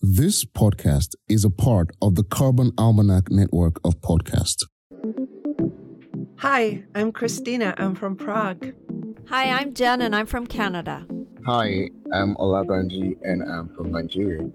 This 0.00 0.44
podcast 0.44 1.14
is 1.28 1.44
a 1.44 1.50
part 1.50 1.90
of 2.02 2.14
the 2.14 2.24
Carbon 2.24 2.72
Almanac 2.76 3.30
network 3.30 3.80
of 3.84 4.00
podcasts. 4.00 4.64
Hi, 6.38 6.84
I'm 6.94 7.12
Kristina. 7.12 7.74
I'm 7.78 7.94
from 7.94 8.16
Prague. 8.16 8.72
Hi, 9.28 9.50
I'm 9.50 9.72
Jenn 9.72 10.02
and 10.02 10.14
I'm 10.14 10.26
from 10.26 10.46
Canada. 10.46 11.06
Hi, 11.46 11.88
I'm 12.12 12.34
Olabanji 12.36 13.16
and 13.22 13.42
I'm 13.42 13.68
from 13.74 13.92
Nigeria. 13.92 14.50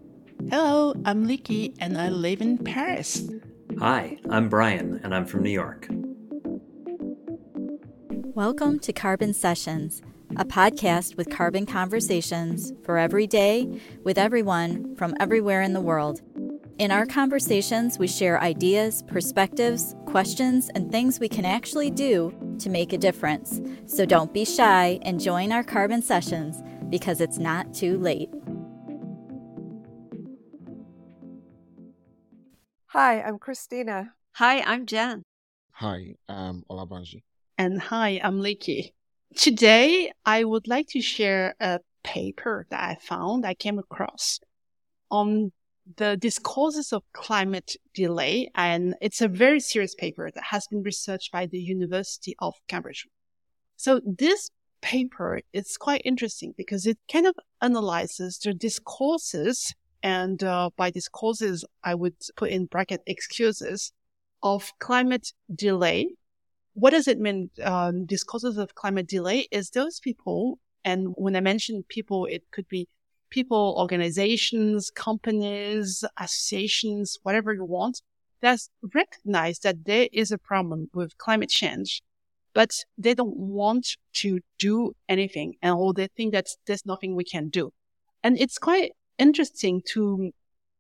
Hello, 0.49 0.94
I'm 1.06 1.28
Leekei 1.28 1.76
and 1.79 1.97
I 1.97 2.10
live 2.10 2.42
in 2.42 2.58
Paris. 2.58 3.28
Hi, 3.79 4.17
I'm 4.29 4.49
Brian 4.49 4.99
and 5.03 5.15
I'm 5.15 5.26
from 5.26 5.44
New 5.44 5.49
York. 5.51 5.87
Welcome 8.35 8.79
to 8.79 8.94
Carbon 8.94 9.33
Sessions, 9.33 10.01
a 10.38 10.46
podcast 10.46 11.18
with 11.18 11.30
carbon 11.30 11.66
conversations 11.66 12.72
for 12.84 12.98
every 12.98 13.26
day 13.26 13.82
with 14.04 14.18
everyone 14.18 14.96
from 14.96 15.16
everywhere 15.20 15.62
in 15.62 15.74
the 15.74 15.82
world. 15.82 16.22
In 16.78 16.92
our 16.92 17.06
conversations, 17.06 18.00
we 18.00 18.08
share 18.08 18.40
ideas, 18.40 19.04
perspectives, 19.08 19.96
questions, 20.06 20.70
and 20.76 20.92
things 20.92 21.20
we 21.20 21.28
can 21.28 21.46
actually 21.46 21.92
do 21.92 22.34
to 22.60 22.70
make 22.70 22.94
a 22.94 22.98
difference. 22.98 23.60
So 23.86 24.06
don't 24.06 24.34
be 24.34 24.46
shy 24.46 25.00
and 25.02 25.20
join 25.20 25.52
our 25.52 25.64
carbon 25.64 26.02
sessions 26.02 26.62
because 26.90 27.20
it's 27.20 27.38
not 27.38 27.73
too 27.73 27.98
late. 27.98 28.30
Hi, 32.88 33.22
I'm 33.22 33.40
Kristina. 33.40 34.12
Hi, 34.34 34.62
I'm 34.62 34.86
Jenn. 34.86 35.23
Hi, 35.73 36.16
I'm 36.28 36.64
Olabanji. 36.70 37.23
And 37.58 37.82
hi, 37.82 38.22
I'm 38.23 38.40
Leekei. 38.40 38.94
Today, 39.36 40.12
I 40.26 40.44
would 40.44 40.68
like 40.68 40.88
to 40.90 41.02
share 41.02 41.56
a 41.60 41.80
paper 42.04 42.66
that 42.70 42.82
I 42.82 42.96
found, 42.96 43.46
I 43.46 43.54
came 43.54 43.80
across 43.80 44.40
on 45.12 45.52
the 45.98 46.18
discourses 46.18 46.94
of 46.94 47.04
climate 47.14 47.76
delay. 47.94 48.52
And 48.56 48.95
it's 49.02 49.22
a 49.22 49.28
very 49.28 49.59
serious 49.59 49.95
paper 49.95 50.30
that 50.34 50.44
has 50.52 50.68
been 50.68 50.84
researched 50.84 51.31
by 51.31 51.45
the 51.45 51.59
University 51.59 52.36
of 52.40 52.53
Cambridge. 52.68 53.08
So 53.76 54.02
this 54.06 54.50
paper 54.81 55.42
is 55.53 55.78
quite 55.78 56.02
interesting 56.06 56.53
because 56.58 56.86
it 56.86 56.98
kind 57.12 57.28
of 57.28 57.36
analyzes 57.62 58.38
the 58.40 58.53
discourses 58.53 59.73
and 60.02 60.42
uh, 60.44 60.70
by 60.78 60.92
discourses, 60.92 61.66
I 61.84 61.96
would 61.96 62.16
put 62.38 62.52
in 62.52 62.66
bracket 62.66 63.02
excuses 63.06 63.92
of 64.42 64.72
climate 64.80 65.34
delay 65.53 66.16
what 66.80 66.91
does 66.91 67.08
it 67.08 67.19
mean? 67.19 67.49
Um, 67.63 68.05
discourses 68.05 68.58
of 68.58 68.75
climate 68.75 69.08
delay 69.08 69.47
is 69.52 69.69
those 69.69 69.99
people, 69.99 70.59
and 70.83 71.13
when 71.16 71.35
I 71.35 71.41
mention 71.41 71.83
people, 71.88 72.25
it 72.25 72.44
could 72.52 72.67
be 72.67 72.88
people, 73.30 73.75
organizations, 73.77 74.89
companies, 74.89 76.03
associations, 76.17 77.17
whatever 77.23 77.53
you 77.53 77.66
want, 77.66 78.02
that 78.41 78.59
recognize 78.94 79.59
that 79.59 79.85
there 79.85 80.07
is 80.11 80.31
a 80.31 80.38
problem 80.38 80.89
with 80.94 81.17
climate 81.17 81.50
change, 81.50 82.02
but 82.53 82.72
they 82.97 83.13
don't 83.13 83.38
want 83.38 83.97
to 84.13 84.39
do 84.57 84.94
anything, 85.07 85.55
and 85.61 85.75
or 85.75 85.94
they 85.94 86.07
think 86.07 86.33
that 86.33 86.47
there's 86.66 86.85
nothing 86.85 87.16
we 87.16 87.23
can 87.23 87.50
do. 87.50 87.72
And 88.23 88.39
it's 88.39 88.57
quite 88.57 88.91
interesting 89.17 89.81
to 89.94 90.31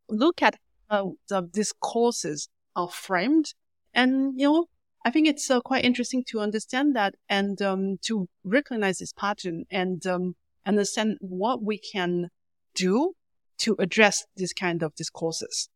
look 0.09 0.41
at 0.41 0.55
how 0.89 1.15
the 1.27 1.41
discourses 1.41 2.49
are 2.75 2.89
framed 2.89 3.53
and, 3.93 4.39
you 4.39 4.47
know, 4.47 4.65
I 5.09 5.11
think 5.11 5.27
it's 5.27 5.49
uh, 5.49 5.59
quite 5.59 5.83
interesting 5.83 6.23
to 6.27 6.39
understand 6.39 6.95
that 6.95 7.15
and 7.27 7.59
um, 7.63 7.97
to 8.03 8.29
recognize 8.43 8.99
this 8.99 9.11
pattern 9.11 9.65
and 9.71 10.05
um, 10.05 10.35
understand 10.67 11.17
what 11.19 11.63
we 11.63 11.79
can 11.79 12.29
do 12.75 13.13
to 13.61 13.75
address 13.79 14.27
this 14.37 14.53
kind 14.53 14.83
of 14.83 14.93
discourses. 14.93 15.67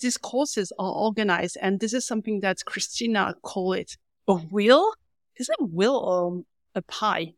Discourses 0.00 0.72
are 0.78 0.94
organized, 0.94 1.58
and 1.60 1.78
this 1.78 1.92
is 1.92 2.06
something 2.06 2.40
that 2.40 2.64
Christina 2.64 3.34
called 3.42 3.76
it 3.76 3.98
a 4.26 4.36
wheel. 4.36 4.94
Is 5.36 5.50
it 5.50 5.70
wheel 5.70 5.96
or 5.96 6.44
a 6.74 6.80
pie? 6.80 7.34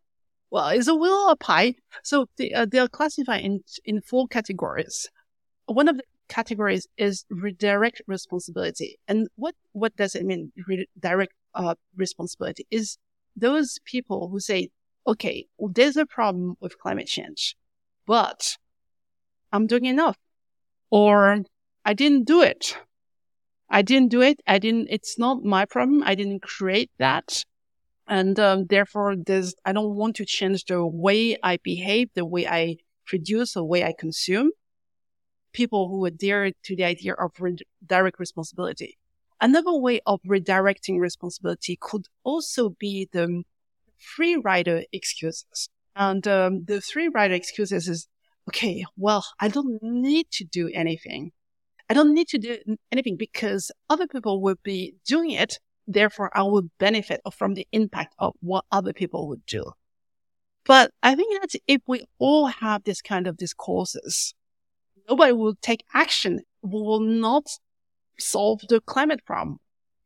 Well, 0.53 0.69
is 0.69 0.87
a 0.87 0.95
wheel 0.95 1.27
or 1.27 1.33
a 1.33 1.37
pie? 1.37 1.75
So 2.05 2.27
they, 2.39 2.53
uh, 2.53 2.67
they 2.67 2.79
are 2.79 2.87
classified 2.87 3.45
in 3.45 3.65
in 3.85 4.01
four 4.01 4.29
categories. 4.29 5.11
One 5.65 5.89
of 5.89 5.97
the 5.97 6.05
categories 6.29 6.87
is 6.97 7.25
redirect 7.31 8.03
responsibility. 8.07 8.99
And 9.09 9.29
what, 9.37 9.55
what 9.73 9.97
does 9.97 10.15
it 10.15 10.25
mean? 10.25 10.53
Redirect 10.67 11.33
uh, 11.55 11.75
responsibility 11.97 12.67
is 12.71 12.99
those 13.37 13.79
people 13.85 14.29
who 14.29 14.41
say, 14.41 14.71
okay, 15.07 15.47
well, 15.59 15.73
there's 15.75 15.97
a 15.97 16.07
problem 16.07 16.57
with 16.61 16.79
climate 16.79 17.07
change, 17.07 17.57
but 18.07 18.57
I'm 19.53 19.67
doing 19.67 19.85
enough 19.85 20.17
or 20.91 21.43
I 21.85 21.95
didn't 21.95 22.25
do 22.25 22.43
it. 22.43 22.77
I 23.69 23.83
didn't 23.83 24.11
do 24.11 24.23
it. 24.23 24.41
I 24.47 24.59
didn't, 24.59 24.89
it's 24.91 25.19
not 25.19 25.45
my 25.45 25.65
problem. 25.65 26.03
I 26.05 26.15
didn't 26.15 26.43
create 26.43 26.91
that. 26.99 27.45
And 28.09 28.39
um, 28.39 28.67
therefore, 28.67 29.17
there's, 29.17 29.55
I 29.65 29.73
don't 29.73 29.97
want 29.97 30.17
to 30.17 30.25
change 30.25 30.65
the 30.65 30.87
way 30.87 31.37
I 31.43 31.59
behave, 31.63 32.11
the 32.15 32.25
way 32.25 32.47
I 32.47 32.77
produce, 33.07 33.55
the 33.55 33.65
way 33.65 33.83
I 33.83 33.95
consume 33.99 34.51
people 35.57 35.89
who 35.89 36.05
adhere 36.05 36.53
to 36.65 36.77
the 36.77 36.85
idea 36.85 37.15
of 37.15 37.33
re- 37.41 37.57
direct 37.85 38.21
responsibility. 38.21 38.99
Another 39.41 39.75
way 39.75 40.01
of 40.07 40.21
redirecting 40.23 41.01
responsibility 41.01 41.79
could 41.81 42.07
also 42.25 42.71
be 42.79 43.09
the 43.11 43.43
free 43.99 44.37
rider 44.37 44.85
excuses. 44.93 45.69
And 45.97 46.29
um, 46.29 46.65
the 46.67 46.81
free 46.83 47.09
rider 47.09 47.35
excuses 47.35 47.89
is, 47.89 48.07
okay, 48.49 48.85
well, 48.97 49.25
I 49.41 49.49
don't 49.49 49.83
need 49.83 50.31
to 50.33 50.45
do 50.45 50.71
anything. 50.75 51.33
I 51.89 51.95
don't 51.95 52.13
need 52.13 52.29
to 52.29 52.39
do 52.39 52.59
anything 52.93 53.17
because 53.17 53.71
other 53.89 54.07
people 54.07 54.43
will 54.43 54.59
be 54.63 54.95
doing 55.07 55.31
it. 55.31 55.59
Therefore, 55.87 56.31
I 56.37 56.43
will 56.43 56.69
benefit 56.79 57.21
from 57.33 57.55
the 57.55 57.67
impact 57.73 58.15
of 58.19 58.35
what 58.41 58.65
other 58.71 58.93
people 58.93 59.29
would 59.29 59.47
do. 59.47 59.73
But 60.67 60.91
I 61.03 61.15
think 61.15 61.41
that 61.41 61.59
if 61.67 61.81
we 61.87 62.05
all 62.19 62.47
have 62.47 62.83
this 62.83 63.01
kind 63.01 63.27
of 63.27 63.37
discourses, 63.37 64.35
nobody 65.09 65.33
will 65.33 65.55
take 65.61 65.85
action, 65.95 66.41
we 66.63 66.81
will 66.81 67.01
not 67.01 67.47
solve 68.19 68.61
the 68.69 68.81
climate 68.81 69.25
problem. 69.25 69.59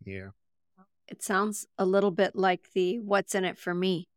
Yeah. 0.04 0.30
It 1.08 1.22
sounds 1.22 1.66
a 1.78 1.84
little 1.84 2.10
bit 2.10 2.36
like 2.36 2.72
the 2.74 2.98
what's 3.00 3.34
in 3.34 3.44
it 3.44 3.58
for 3.58 3.74
me. 3.74 4.08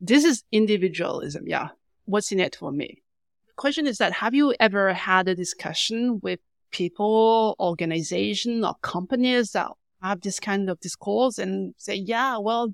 This 0.00 0.24
is 0.24 0.44
individualism. 0.52 1.44
Yeah. 1.46 1.68
What's 2.04 2.32
in 2.32 2.40
it 2.40 2.56
for 2.56 2.70
me? 2.70 3.02
The 3.48 3.54
question 3.56 3.86
is 3.86 3.98
that 3.98 4.12
have 4.12 4.34
you 4.34 4.54
ever 4.60 4.92
had 4.92 5.28
a 5.28 5.34
discussion 5.34 6.20
with 6.22 6.40
people, 6.70 7.56
organization 7.58 8.64
or 8.64 8.74
companies 8.82 9.52
that 9.52 9.70
have 10.02 10.20
this 10.20 10.38
kind 10.38 10.68
of 10.68 10.78
discourse 10.80 11.38
and 11.38 11.74
say, 11.78 11.94
yeah, 11.94 12.36
well, 12.36 12.72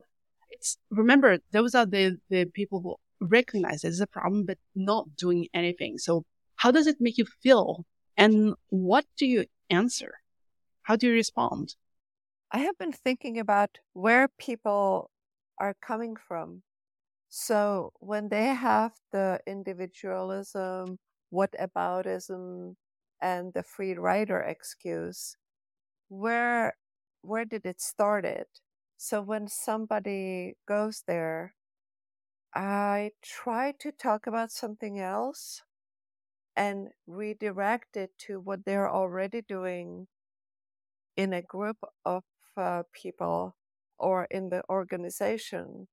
it's, 0.50 0.76
remember, 0.90 1.38
those 1.52 1.74
are 1.74 1.86
the, 1.86 2.18
the 2.28 2.46
people 2.46 2.80
who 2.80 2.96
recognize 3.26 3.82
there's 3.82 4.00
a 4.00 4.06
problem, 4.06 4.44
but 4.44 4.58
not 4.74 5.16
doing 5.16 5.46
anything. 5.54 5.98
So 5.98 6.24
how 6.62 6.70
does 6.70 6.86
it 6.86 7.00
make 7.00 7.18
you 7.18 7.26
feel? 7.42 7.84
And 8.16 8.54
what 8.68 9.04
do 9.16 9.26
you 9.26 9.46
answer? 9.68 10.12
How 10.82 10.94
do 10.94 11.08
you 11.08 11.12
respond? 11.12 11.74
I 12.52 12.58
have 12.58 12.78
been 12.78 12.92
thinking 12.92 13.40
about 13.40 13.78
where 13.94 14.28
people 14.28 15.10
are 15.58 15.74
coming 15.82 16.14
from. 16.14 16.62
So 17.28 17.92
when 17.98 18.28
they 18.28 18.54
have 18.54 18.92
the 19.10 19.40
individualism, 19.44 21.00
whataboutism, 21.34 22.76
and 23.20 23.52
the 23.54 23.64
free 23.64 23.94
rider 23.94 24.38
excuse, 24.38 25.36
where 26.10 26.76
where 27.22 27.44
did 27.44 27.66
it 27.66 27.80
start? 27.80 28.24
It 28.24 28.60
So 28.98 29.20
when 29.20 29.48
somebody 29.48 30.54
goes 30.68 31.02
there, 31.08 31.54
I 32.54 33.10
try 33.20 33.72
to 33.80 33.90
talk 33.90 34.28
about 34.28 34.52
something 34.52 35.00
else 35.00 35.62
and 36.56 36.88
redirect 37.06 37.96
it 37.96 38.10
to 38.18 38.40
what 38.40 38.64
they're 38.64 38.90
already 38.90 39.42
doing 39.42 40.06
in 41.16 41.32
a 41.32 41.42
group 41.42 41.78
of 42.04 42.24
uh, 42.56 42.82
people 42.92 43.56
or 43.98 44.26
in 44.30 44.48
the 44.50 44.62
organization 44.68 45.88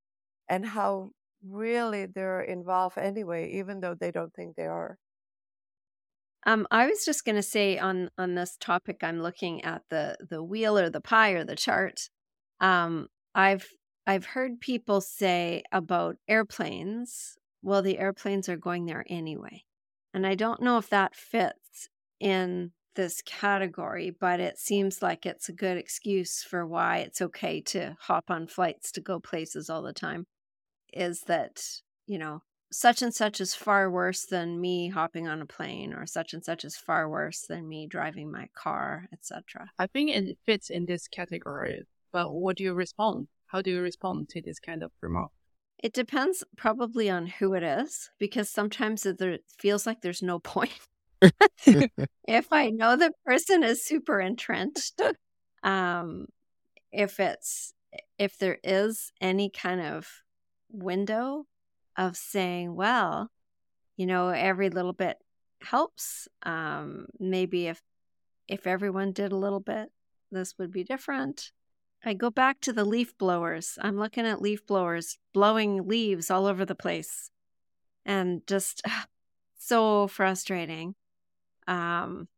and 0.48 0.66
how 0.66 1.10
really 1.42 2.06
they're 2.06 2.42
involved 2.42 2.98
anyway 2.98 3.50
even 3.50 3.80
though 3.80 3.94
they 3.94 4.10
don't 4.10 4.34
think 4.34 4.56
they 4.56 4.66
are 4.66 4.98
um, 6.46 6.66
I 6.70 6.86
was 6.86 7.04
just 7.04 7.24
going 7.24 7.36
to 7.36 7.42
say 7.42 7.78
on 7.78 8.10
on 8.16 8.34
this 8.34 8.56
topic, 8.58 9.02
I'm 9.02 9.20
looking 9.20 9.62
at 9.62 9.82
the 9.90 10.16
the 10.28 10.42
wheel 10.42 10.78
or 10.78 10.88
the 10.88 11.00
pie 11.00 11.32
or 11.32 11.44
the 11.44 11.56
chart. 11.56 12.08
Um, 12.60 13.08
I've 13.34 13.68
I've 14.06 14.24
heard 14.24 14.60
people 14.60 15.00
say 15.00 15.62
about 15.72 16.16
airplanes. 16.28 17.36
Well, 17.62 17.82
the 17.82 17.98
airplanes 17.98 18.48
are 18.48 18.56
going 18.56 18.86
there 18.86 19.04
anyway. 19.08 19.64
And 20.12 20.26
I 20.26 20.34
don't 20.34 20.62
know 20.62 20.78
if 20.78 20.88
that 20.90 21.14
fits 21.14 21.88
in 22.18 22.72
this 22.96 23.22
category, 23.22 24.10
but 24.10 24.40
it 24.40 24.58
seems 24.58 25.00
like 25.00 25.24
it's 25.24 25.48
a 25.48 25.52
good 25.52 25.76
excuse 25.76 26.42
for 26.42 26.66
why 26.66 26.98
it's 26.98 27.22
okay 27.22 27.60
to 27.60 27.96
hop 28.00 28.24
on 28.28 28.46
flights 28.46 28.90
to 28.92 29.00
go 29.00 29.20
places 29.20 29.70
all 29.70 29.82
the 29.82 29.92
time. 29.92 30.26
Is 30.92 31.22
that, 31.22 31.62
you 32.06 32.18
know, 32.18 32.42
such 32.72 33.02
and 33.02 33.14
such 33.14 33.40
is 33.40 33.54
far 33.54 33.90
worse 33.90 34.24
than 34.26 34.60
me 34.60 34.88
hopping 34.88 35.26
on 35.26 35.42
a 35.42 35.46
plane 35.46 35.92
or 35.92 36.06
such 36.06 36.32
and 36.32 36.44
such 36.44 36.64
is 36.64 36.76
far 36.76 37.08
worse 37.08 37.44
than 37.48 37.68
me 37.68 37.86
driving 37.88 38.30
my 38.30 38.48
car 38.54 39.06
etc 39.12 39.68
I 39.78 39.88
think 39.88 40.10
it 40.10 40.38
fits 40.46 40.70
in 40.70 40.86
this 40.86 41.08
category. 41.08 41.82
But 42.12 42.32
what 42.32 42.56
do 42.56 42.64
you 42.64 42.74
respond? 42.74 43.28
How 43.46 43.62
do 43.62 43.70
you 43.70 43.80
respond 43.80 44.28
to 44.30 44.42
this 44.42 44.58
kind 44.60 44.82
of 44.82 44.92
remark? 45.00 45.30
It 45.82 45.92
depends 45.92 46.44
probably 46.56 47.08
on 47.10 47.26
who 47.26 47.54
it 47.54 47.62
is 47.62 48.10
because 48.18 48.48
sometimes 48.48 49.06
it 49.06 49.20
feels 49.58 49.86
like 49.86 50.00
there's 50.00 50.22
no 50.22 50.38
point. 50.54 50.72
If 52.28 52.52
i 52.52 52.70
know 52.70 52.96
the 52.96 53.12
person 53.26 53.64
is 53.64 53.84
super 53.84 54.20
entrenched 54.20 55.02
um 55.64 56.26
if 56.92 57.18
it's 57.18 57.74
if 58.18 58.38
there 58.38 58.58
is 58.62 59.12
any 59.20 59.50
kind 59.50 59.80
of 59.80 60.08
window 60.70 61.44
of 61.96 62.16
saying 62.16 62.74
well 62.74 63.30
you 63.96 64.06
know 64.06 64.28
every 64.28 64.70
little 64.70 64.92
bit 64.92 65.16
helps 65.62 66.28
um 66.44 67.06
maybe 67.18 67.66
if 67.66 67.82
if 68.48 68.66
everyone 68.66 69.12
did 69.12 69.32
a 69.32 69.36
little 69.36 69.60
bit 69.60 69.88
this 70.30 70.54
would 70.58 70.70
be 70.70 70.84
different 70.84 71.50
I 72.04 72.14
go 72.14 72.30
back 72.30 72.60
to 72.62 72.72
the 72.72 72.84
leaf 72.84 73.16
blowers. 73.18 73.78
I'm 73.80 73.98
looking 73.98 74.26
at 74.26 74.40
leaf 74.40 74.66
blowers 74.66 75.18
blowing 75.34 75.86
leaves 75.86 76.30
all 76.30 76.46
over 76.46 76.64
the 76.64 76.74
place 76.74 77.30
and 78.04 78.46
just 78.46 78.82
so 79.58 80.08
frustrating. 80.08 80.94
Um, 81.66 82.28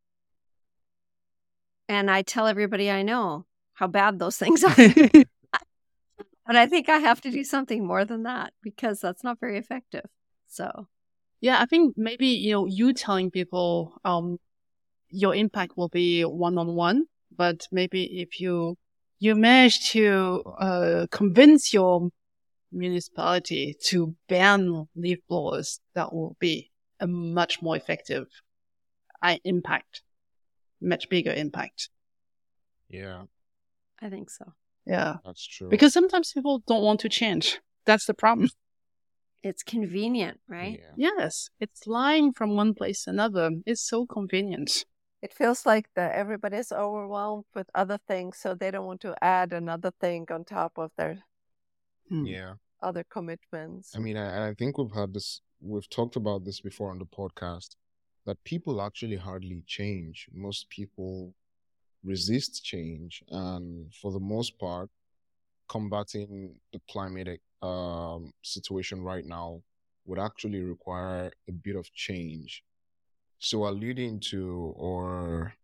and 1.88 2.10
I 2.10 2.22
tell 2.22 2.46
everybody 2.46 2.90
I 2.90 3.02
know 3.02 3.46
how 3.74 3.86
bad 3.86 4.18
those 4.18 4.36
things 4.42 4.64
are. 4.64 4.74
but 6.46 6.56
I 6.56 6.66
think 6.66 6.88
I 6.88 6.98
have 6.98 7.20
to 7.22 7.30
do 7.30 7.44
something 7.44 7.86
more 7.86 8.04
than 8.04 8.24
that 8.24 8.52
because 8.62 9.00
that's 9.00 9.22
not 9.22 9.38
very 9.40 9.58
effective. 9.58 10.06
So, 10.48 10.88
Yeah, 11.40 11.60
I 11.60 11.66
think 11.66 11.94
maybe 11.96 12.26
you 12.26 12.52
know 12.52 12.66
you 12.66 12.92
telling 12.92 13.30
people 13.30 13.94
um 14.04 14.38
your 15.08 15.34
impact 15.34 15.76
will 15.76 15.88
be 15.88 16.22
one 16.22 16.58
on 16.58 16.74
one, 16.74 17.04
but 17.36 17.68
maybe 17.70 18.20
if 18.20 18.40
you 18.40 18.76
you 19.22 19.36
managed 19.36 19.86
to 19.92 20.42
uh, 20.58 21.06
convince 21.12 21.72
your 21.72 22.08
municipality 22.72 23.76
to 23.80 24.16
ban 24.28 24.88
leaf 24.96 25.20
blowers, 25.30 25.78
that 25.94 26.12
will 26.12 26.36
be 26.40 26.72
a 26.98 27.06
much 27.06 27.62
more 27.62 27.76
effective 27.76 28.26
uh, 29.22 29.36
impact, 29.44 30.02
much 30.80 31.08
bigger 31.08 31.32
impact. 31.32 31.88
Yeah, 32.88 33.22
I 34.00 34.10
think 34.10 34.28
so. 34.28 34.54
Yeah, 34.86 35.18
that's 35.24 35.46
true. 35.46 35.68
because 35.68 35.92
sometimes 35.92 36.32
people 36.32 36.60
don't 36.66 36.82
want 36.82 36.98
to 37.00 37.08
change. 37.08 37.60
That's 37.86 38.06
the 38.06 38.14
problem. 38.14 38.48
It's 39.44 39.62
convenient, 39.62 40.40
right? 40.48 40.80
Yeah. 40.96 41.10
Yes, 41.18 41.48
it's 41.60 41.86
lying 41.86 42.32
from 42.32 42.56
one 42.56 42.74
place 42.74 43.04
to 43.04 43.10
another. 43.10 43.50
It's 43.66 43.86
so 43.86 44.04
convenient. 44.04 44.84
It 45.22 45.32
feels 45.32 45.64
like 45.64 45.88
that 45.94 46.12
everybody's 46.14 46.72
overwhelmed 46.72 47.44
with 47.54 47.70
other 47.74 47.98
things, 48.08 48.38
so 48.38 48.54
they 48.54 48.70
don't 48.70 48.86
want 48.86 49.00
to 49.02 49.14
add 49.22 49.52
another 49.52 49.92
thing 50.00 50.26
on 50.30 50.44
top 50.44 50.78
of 50.78 50.90
their 50.96 51.22
Hmm. 52.08 52.26
Yeah. 52.26 52.54
other 52.82 53.04
commitments. 53.04 53.94
I 53.94 54.00
mean, 54.00 54.16
I, 54.16 54.48
I 54.48 54.54
think 54.54 54.76
we've 54.76 54.92
had 54.92 55.14
this, 55.14 55.40
we've 55.60 55.88
talked 55.88 56.16
about 56.16 56.44
this 56.44 56.60
before 56.60 56.90
on 56.90 56.98
the 56.98 57.06
podcast 57.06 57.76
that 58.26 58.42
people 58.44 58.82
actually 58.82 59.16
hardly 59.16 59.62
change. 59.66 60.28
Most 60.34 60.68
people 60.68 61.32
resist 62.04 62.64
change. 62.64 63.22
And 63.30 63.94
for 63.94 64.10
the 64.12 64.20
most 64.20 64.58
part, 64.58 64.90
combating 65.68 66.56
the 66.72 66.80
climatic 66.90 67.40
um, 67.62 68.32
situation 68.42 69.02
right 69.02 69.24
now 69.24 69.62
would 70.04 70.18
actually 70.18 70.60
require 70.60 71.30
a 71.48 71.52
bit 71.52 71.76
of 71.76 71.92
change. 71.94 72.64
So, 73.44 73.66
alluding 73.66 74.20
to 74.30 74.72
or 74.76 75.54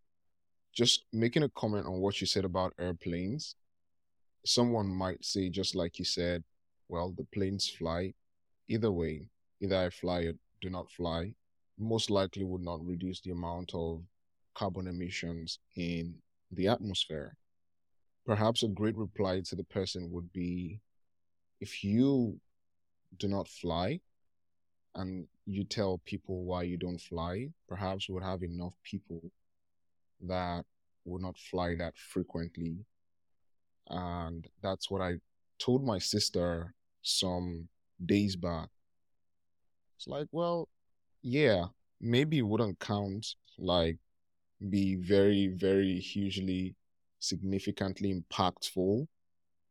just 0.75 1.05
making 1.13 1.45
a 1.45 1.49
comment 1.49 1.87
on 1.87 2.01
what 2.01 2.21
you 2.21 2.27
said 2.27 2.45
about 2.45 2.75
airplanes, 2.77 3.55
someone 4.45 4.89
might 4.89 5.25
say, 5.25 5.49
just 5.49 5.77
like 5.77 5.97
you 6.01 6.05
said, 6.05 6.43
well, 6.89 7.15
the 7.17 7.23
planes 7.33 7.69
fly. 7.71 8.15
Either 8.67 8.91
way, 8.91 9.29
either 9.61 9.77
I 9.77 9.91
fly 9.91 10.23
or 10.23 10.33
do 10.61 10.71
not 10.71 10.91
fly, 10.91 11.35
most 11.79 12.11
likely 12.11 12.43
would 12.43 12.63
not 12.63 12.85
reduce 12.85 13.21
the 13.21 13.31
amount 13.31 13.73
of 13.75 14.03
carbon 14.55 14.89
emissions 14.89 15.61
in 15.77 16.17
the 16.51 16.67
atmosphere. 16.67 17.37
Perhaps 18.27 18.65
a 18.65 18.69
great 18.69 18.97
reply 18.97 19.41
to 19.43 19.55
the 19.55 19.63
person 19.63 20.11
would 20.11 20.33
be 20.33 20.81
if 21.61 21.85
you 21.85 22.41
do 23.19 23.29
not 23.29 23.47
fly 23.47 24.01
and 24.99 25.27
you 25.47 25.65
tell 25.65 26.03
people 26.05 26.43
why 26.45 26.65
you 26.65 26.77
don't 26.77 27.01
fly, 27.01 27.49
perhaps 27.69 28.09
we'll 28.09 28.23
have 28.23 28.43
enough 28.43 28.75
people 28.83 29.23
that 30.21 30.65
will 31.05 31.21
not 31.21 31.39
fly 31.39 31.77
that 31.77 31.97
frequently. 31.97 32.85
And 33.89 34.47
that's 34.61 34.91
what 34.91 35.01
I 35.01 35.15
told 35.59 35.85
my 35.85 35.99
sister 35.99 36.75
some 37.03 37.69
days 38.05 38.35
back. 38.35 38.69
It's 39.97 40.09
like, 40.09 40.27
well, 40.33 40.69
yeah, 41.23 41.67
maybe 42.01 42.39
it 42.39 42.47
wouldn't 42.47 42.81
count 42.81 43.25
like 43.57 43.99
be 44.69 44.97
very, 44.97 45.47
very 45.47 46.01
hugely 46.01 46.75
significantly 47.21 48.13
impactful 48.13 49.07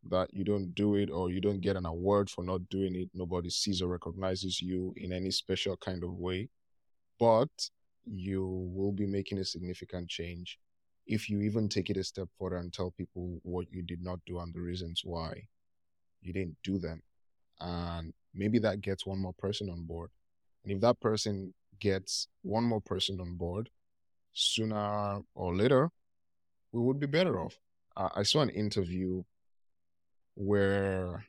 that 0.09 0.33
you 0.33 0.43
don't 0.43 0.73
do 0.75 0.95
it 0.95 1.09
or 1.09 1.29
you 1.29 1.41
don't 1.41 1.61
get 1.61 1.75
an 1.75 1.85
award 1.85 2.29
for 2.29 2.43
not 2.43 2.67
doing 2.69 2.95
it. 2.95 3.09
Nobody 3.13 3.49
sees 3.49 3.81
or 3.81 3.87
recognizes 3.87 4.61
you 4.61 4.93
in 4.97 5.13
any 5.13 5.31
special 5.31 5.77
kind 5.77 6.03
of 6.03 6.13
way. 6.13 6.49
But 7.19 7.49
you 8.05 8.45
will 8.73 8.91
be 8.91 9.05
making 9.05 9.39
a 9.39 9.45
significant 9.45 10.09
change 10.09 10.59
if 11.05 11.29
you 11.29 11.41
even 11.41 11.69
take 11.69 11.89
it 11.89 11.97
a 11.97 12.03
step 12.03 12.27
further 12.39 12.57
and 12.57 12.71
tell 12.71 12.91
people 12.91 13.39
what 13.43 13.65
you 13.71 13.81
did 13.81 14.03
not 14.03 14.19
do 14.25 14.39
and 14.39 14.53
the 14.53 14.59
reasons 14.59 15.01
why 15.03 15.47
you 16.21 16.33
didn't 16.33 16.57
do 16.63 16.77
them. 16.77 17.01
And 17.59 18.13
maybe 18.33 18.59
that 18.59 18.81
gets 18.81 19.05
one 19.05 19.19
more 19.19 19.33
person 19.33 19.69
on 19.69 19.83
board. 19.83 20.11
And 20.63 20.73
if 20.73 20.81
that 20.81 20.99
person 20.99 21.53
gets 21.79 22.27
one 22.41 22.63
more 22.63 22.81
person 22.81 23.19
on 23.19 23.35
board, 23.35 23.69
sooner 24.33 25.21
or 25.33 25.55
later, 25.55 25.89
we 26.71 26.81
would 26.81 26.99
be 26.99 27.07
better 27.07 27.39
off. 27.39 27.57
I 27.95 28.23
saw 28.23 28.41
an 28.41 28.49
interview 28.49 29.23
where 30.37 31.25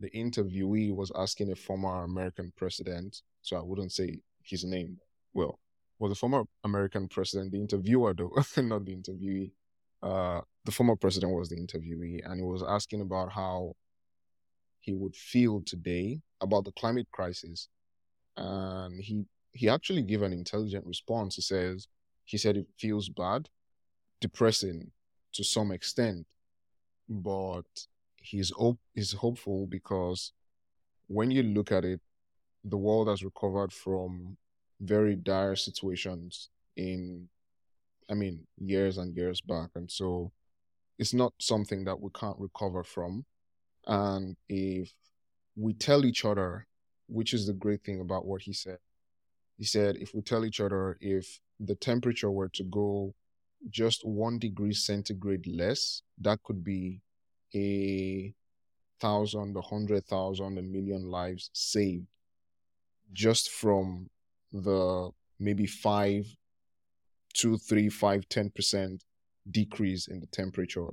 the 0.00 0.10
interviewee 0.10 0.94
was 0.94 1.10
asking 1.16 1.50
a 1.50 1.56
former 1.56 2.04
American 2.04 2.52
president, 2.56 3.22
so 3.40 3.56
I 3.56 3.62
wouldn't 3.62 3.92
say 3.92 4.18
his 4.42 4.64
name, 4.64 4.98
well, 5.32 5.58
was 5.98 6.12
a 6.12 6.14
former 6.14 6.44
American 6.62 7.08
president, 7.08 7.52
the 7.52 7.60
interviewer 7.60 8.12
though, 8.12 8.32
not 8.58 8.84
the 8.84 8.96
interviewee. 8.96 9.50
Uh, 10.02 10.42
the 10.66 10.72
former 10.72 10.96
president 10.96 11.32
was 11.32 11.48
the 11.48 11.56
interviewee, 11.56 12.20
and 12.24 12.38
he 12.38 12.44
was 12.44 12.62
asking 12.62 13.00
about 13.00 13.32
how 13.32 13.74
he 14.80 14.92
would 14.92 15.16
feel 15.16 15.62
today 15.62 16.20
about 16.42 16.64
the 16.66 16.72
climate 16.72 17.08
crisis. 17.10 17.68
And 18.36 19.00
he 19.00 19.24
he 19.52 19.70
actually 19.70 20.02
gave 20.02 20.20
an 20.20 20.34
intelligent 20.34 20.84
response. 20.84 21.36
He 21.36 21.42
says 21.42 21.88
he 22.24 22.36
said 22.36 22.58
it 22.58 22.66
feels 22.76 23.08
bad, 23.08 23.48
depressing 24.20 24.90
to 25.32 25.42
some 25.42 25.72
extent, 25.72 26.26
but 27.08 27.64
he's 28.24 28.50
hope 28.50 28.78
he's 28.94 29.12
hopeful 29.12 29.66
because 29.66 30.32
when 31.06 31.30
you 31.30 31.42
look 31.42 31.70
at 31.70 31.84
it, 31.84 32.00
the 32.64 32.76
world 32.78 33.08
has 33.08 33.22
recovered 33.22 33.72
from 33.72 34.36
very 34.80 35.14
dire 35.14 35.54
situations 35.54 36.48
in 36.76 37.28
I 38.10 38.14
mean 38.14 38.46
years 38.58 38.98
and 38.98 39.14
years 39.16 39.40
back. 39.40 39.70
And 39.74 39.90
so 39.90 40.32
it's 40.98 41.14
not 41.14 41.32
something 41.38 41.84
that 41.84 42.00
we 42.00 42.10
can't 42.14 42.38
recover 42.38 42.82
from. 42.82 43.24
And 43.86 44.36
if 44.48 44.92
we 45.56 45.74
tell 45.74 46.04
each 46.04 46.24
other, 46.24 46.66
which 47.08 47.34
is 47.34 47.46
the 47.46 47.52
great 47.52 47.84
thing 47.84 48.00
about 48.00 48.24
what 48.24 48.42
he 48.42 48.52
said, 48.52 48.78
he 49.58 49.64
said, 49.64 49.96
if 49.96 50.14
we 50.14 50.22
tell 50.22 50.44
each 50.44 50.60
other 50.60 50.96
if 51.00 51.40
the 51.60 51.74
temperature 51.74 52.30
were 52.30 52.48
to 52.48 52.64
go 52.64 53.14
just 53.70 54.04
one 54.06 54.38
degree 54.38 54.72
centigrade 54.72 55.46
less, 55.46 56.02
that 56.20 56.42
could 56.42 56.64
be 56.64 57.00
a 57.54 58.34
thousand, 59.00 59.56
a 59.56 59.60
hundred 59.60 60.04
thousand, 60.06 60.58
a 60.58 60.62
million 60.62 61.04
lives 61.10 61.50
saved 61.52 62.06
just 63.12 63.50
from 63.50 64.08
the 64.52 65.10
maybe 65.38 65.66
five, 65.66 66.26
two, 67.32 67.56
three, 67.58 67.88
five, 67.88 68.28
ten 68.28 68.50
percent 68.50 69.04
decrease 69.50 70.08
in 70.08 70.20
the 70.20 70.26
temperature, 70.26 70.88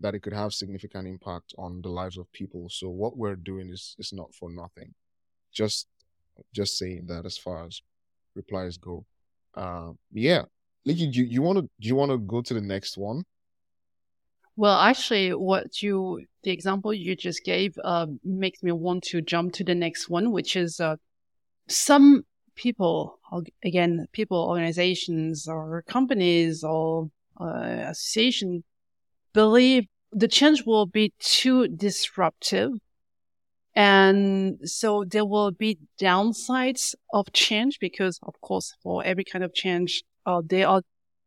that 0.00 0.14
it 0.14 0.20
could 0.20 0.32
have 0.32 0.52
significant 0.52 1.06
impact 1.08 1.54
on 1.56 1.80
the 1.82 1.88
lives 1.88 2.18
of 2.18 2.30
people. 2.32 2.68
So 2.68 2.88
what 2.88 3.16
we're 3.16 3.36
doing 3.36 3.70
is 3.70 3.96
is 3.98 4.12
not 4.12 4.34
for 4.34 4.50
nothing. 4.50 4.94
Just 5.52 5.86
just 6.54 6.78
saying 6.78 7.06
that 7.06 7.26
as 7.26 7.38
far 7.38 7.66
as 7.66 7.82
replies 8.34 8.76
go. 8.76 9.04
Uh, 9.54 9.92
yeah. 10.12 10.42
Leekei, 10.86 11.12
you, 11.14 11.24
you 11.24 11.42
wanna 11.42 11.62
do 11.62 11.88
you 11.88 11.94
wanna 11.94 12.18
go 12.18 12.40
to 12.40 12.54
the 12.54 12.60
next 12.60 12.96
one? 12.96 13.24
Well, 14.56 14.78
actually, 14.78 15.30
what 15.30 15.82
you 15.82 16.26
the 16.42 16.50
example 16.50 16.92
you 16.92 17.16
just 17.16 17.44
gave 17.44 17.74
uh, 17.82 18.06
makes 18.24 18.62
me 18.62 18.72
want 18.72 19.04
to 19.04 19.20
jump 19.20 19.52
to 19.54 19.64
the 19.64 19.74
next 19.74 20.08
one, 20.08 20.32
which 20.32 20.56
is 20.56 20.80
uh, 20.80 20.96
some 21.68 22.24
people, 22.56 23.18
again, 23.64 24.06
people, 24.12 24.38
organizations, 24.38 25.48
or 25.48 25.82
companies, 25.88 26.64
or 26.64 27.10
uh, 27.40 27.86
associations 27.88 28.64
believe 29.32 29.86
the 30.12 30.28
change 30.28 30.64
will 30.66 30.86
be 30.86 31.12
too 31.20 31.68
disruptive. 31.68 32.72
And 33.74 34.58
so 34.64 35.04
there 35.04 35.24
will 35.24 35.52
be 35.52 35.78
downsides 36.00 36.94
of 37.12 37.32
change 37.32 37.78
because, 37.80 38.18
of 38.22 38.34
course, 38.40 38.74
for 38.82 39.04
every 39.04 39.24
kind 39.24 39.44
of 39.44 39.54
change, 39.54 40.02
uh, 40.26 40.42
there 40.44 40.68
are 40.68 40.82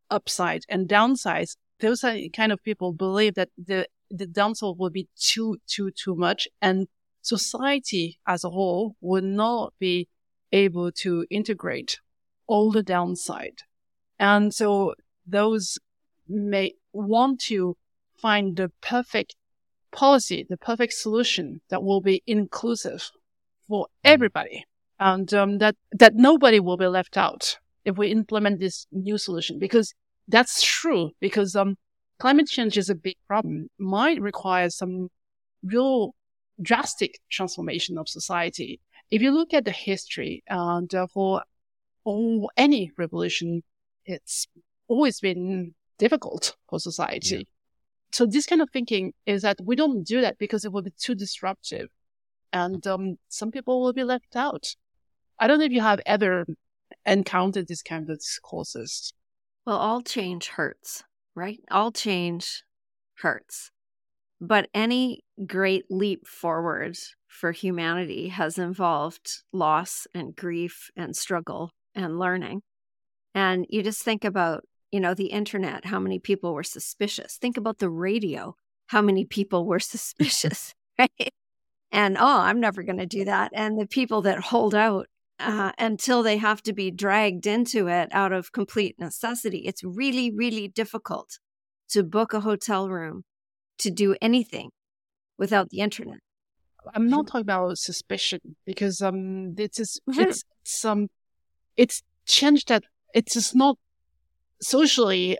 upsides 0.09 0.65
and 0.69 0.87
downsides. 0.87 1.55
Those 1.83 2.03
are 2.05 2.15
kind 2.33 2.53
of 2.53 2.63
people 2.63 2.93
believe 2.93 3.35
that 3.35 3.49
the, 3.57 3.87
the 4.09 4.25
downside 4.25 4.75
will 4.77 4.89
be 4.89 5.09
too, 5.19 5.57
too, 5.67 5.91
too 5.91 6.15
much. 6.15 6.47
And 6.61 6.87
society 7.21 8.19
as 8.25 8.45
a 8.45 8.49
whole 8.49 8.95
would 9.01 9.25
not 9.25 9.73
be 9.79 10.07
able 10.53 10.93
to 10.93 11.25
integrate 11.29 11.99
all 12.47 12.71
the 12.71 12.83
downside. 12.83 13.63
And 14.17 14.53
so 14.53 14.95
those 15.27 15.77
may 16.27 16.75
want 16.93 17.41
to 17.41 17.75
find 18.15 18.55
the 18.55 18.71
perfect 18.79 19.35
policy, 19.91 20.45
the 20.49 20.55
perfect 20.55 20.93
solution 20.93 21.59
that 21.69 21.83
will 21.83 21.99
be 21.99 22.23
inclusive 22.25 23.11
for 23.67 23.87
hmm. 23.87 24.07
everybody 24.07 24.65
and 24.99 25.33
um, 25.33 25.57
that, 25.57 25.75
that 25.91 26.15
nobody 26.15 26.61
will 26.61 26.77
be 26.77 26.87
left 26.87 27.17
out 27.17 27.57
if 27.83 27.97
we 27.97 28.07
implement 28.07 28.61
this 28.61 28.87
new 28.93 29.17
solution 29.17 29.59
because 29.59 29.93
that's 30.27 30.63
true 30.63 31.11
because 31.19 31.55
um, 31.55 31.77
climate 32.19 32.47
change 32.47 32.77
is 32.77 32.89
a 32.89 32.95
big 32.95 33.17
problem, 33.27 33.69
might 33.77 34.21
require 34.21 34.69
some 34.69 35.09
real 35.63 36.15
drastic 36.61 37.19
transformation 37.29 37.97
of 37.97 38.07
society. 38.07 38.79
If 39.11 39.21
you 39.21 39.31
look 39.31 39.53
at 39.53 39.65
the 39.65 39.71
history 39.71 40.43
and 40.47 40.93
uh, 40.93 41.07
for 41.07 41.43
oh, 42.05 42.49
any 42.57 42.91
revolution, 42.97 43.63
it's 44.05 44.47
always 44.87 45.19
been 45.19 45.73
difficult 45.97 46.55
for 46.69 46.79
society. 46.79 47.35
Yeah. 47.35 47.43
So 48.11 48.25
this 48.25 48.45
kind 48.45 48.61
of 48.61 48.69
thinking 48.71 49.13
is 49.25 49.41
that 49.41 49.57
we 49.63 49.75
don't 49.75 50.03
do 50.03 50.21
that 50.21 50.37
because 50.37 50.65
it 50.65 50.71
will 50.71 50.83
be 50.83 50.93
too 50.97 51.15
disruptive 51.15 51.89
and 52.51 52.85
um, 52.85 53.17
some 53.27 53.51
people 53.51 53.81
will 53.81 53.93
be 53.93 54.03
left 54.03 54.35
out. 54.35 54.75
I 55.39 55.47
don't 55.47 55.59
know 55.59 55.65
if 55.65 55.71
you 55.71 55.81
have 55.81 55.99
ever 56.05 56.45
encountered 57.05 57.67
this 57.67 57.81
kind 57.81 58.09
of 58.09 58.19
discourses. 58.19 59.13
Well, 59.65 59.77
all 59.77 60.01
change 60.01 60.49
hurts, 60.49 61.03
right? 61.35 61.59
All 61.71 61.91
change 61.91 62.63
hurts. 63.19 63.71
But 64.41 64.69
any 64.73 65.23
great 65.45 65.85
leap 65.89 66.27
forward 66.27 66.97
for 67.27 67.51
humanity 67.51 68.27
has 68.27 68.57
involved 68.57 69.43
loss 69.53 70.05
and 70.13 70.35
grief 70.35 70.91
and 70.95 71.15
struggle 71.15 71.71
and 71.95 72.19
learning. 72.19 72.61
And 73.33 73.65
you 73.69 73.83
just 73.83 74.03
think 74.03 74.25
about 74.25 74.65
you 74.93 74.99
know, 74.99 75.15
the 75.15 75.25
internet, 75.25 75.85
how 75.85 75.99
many 75.99 76.19
people 76.19 76.53
were 76.53 76.63
suspicious. 76.63 77.37
Think 77.37 77.57
about 77.57 77.79
the 77.79 77.89
radio, 77.89 78.55
how 78.85 79.01
many 79.01 79.25
people 79.25 79.65
were 79.65 79.79
suspicious, 79.95 80.75
right? 80.99 81.33
And 81.91 82.15
oh, 82.17 82.39
I'm 82.39 82.59
never 82.59 82.83
going 82.83 82.99
to 82.99 83.07
do 83.07 83.25
that. 83.25 83.51
And 83.55 83.77
the 83.77 83.87
people 83.87 84.21
that 84.21 84.39
hold 84.39 84.75
out 84.75 85.07
uh, 85.39 85.71
until 85.77 86.23
they 86.23 86.37
have 86.37 86.61
to 86.63 86.73
be 86.73 86.91
dragged 86.91 87.45
into 87.45 87.87
it 87.87 88.09
out 88.11 88.31
of 88.31 88.51
complete 88.51 88.95
necessity. 88.99 89.59
It's 89.59 89.83
really, 89.83 90.31
really 90.31 90.67
difficult 90.67 91.39
to 91.89 92.03
book 92.03 92.33
a 92.33 92.41
hotel 92.41 92.89
room, 92.89 93.23
to 93.79 93.91
do 93.91 94.15
anything 94.21 94.69
without 95.37 95.69
the 95.69 95.79
internet. 95.79 96.19
I'm 96.93 97.09
not 97.09 97.27
talking 97.27 97.41
about 97.41 97.77
suspicion 97.77 98.39
because 98.65 99.01
um, 99.01 99.55
it's 99.57 99.79
it's, 99.79 99.99
it's, 100.07 100.43
it's 100.61 100.85
um, 100.85 101.07
it's 101.77 102.03
changed 102.25 102.67
that 102.67 102.83
it 103.13 103.27
is 103.27 103.33
just 103.33 103.55
not 103.55 103.77
socially 104.61 105.37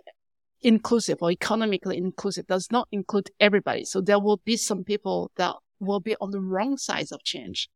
inclusive 0.62 1.18
or 1.20 1.30
economically 1.30 1.98
inclusive 1.98 2.46
does 2.46 2.68
not 2.70 2.88
include 2.90 3.30
everybody. 3.38 3.84
So 3.84 4.00
there 4.00 4.18
will 4.18 4.40
be 4.44 4.56
some 4.56 4.84
people 4.84 5.30
that 5.36 5.54
will 5.80 6.00
be 6.00 6.16
on 6.20 6.30
the 6.30 6.40
wrong 6.40 6.78
side 6.78 7.08
of 7.12 7.22
change. 7.22 7.68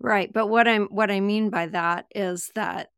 Right, 0.00 0.32
but 0.32 0.46
what 0.46 0.68
I'm 0.68 0.86
what 0.86 1.10
I 1.10 1.20
mean 1.20 1.50
by 1.50 1.66
that 1.66 2.06
is 2.14 2.52
that 2.54 2.90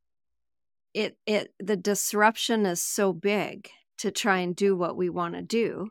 it 0.92 1.16
it 1.26 1.54
the 1.58 1.76
disruption 1.76 2.66
is 2.66 2.82
so 2.82 3.12
big 3.12 3.70
to 3.98 4.10
try 4.10 4.38
and 4.38 4.54
do 4.54 4.76
what 4.76 4.96
we 4.96 5.08
want 5.08 5.34
to 5.34 5.42
do. 5.42 5.90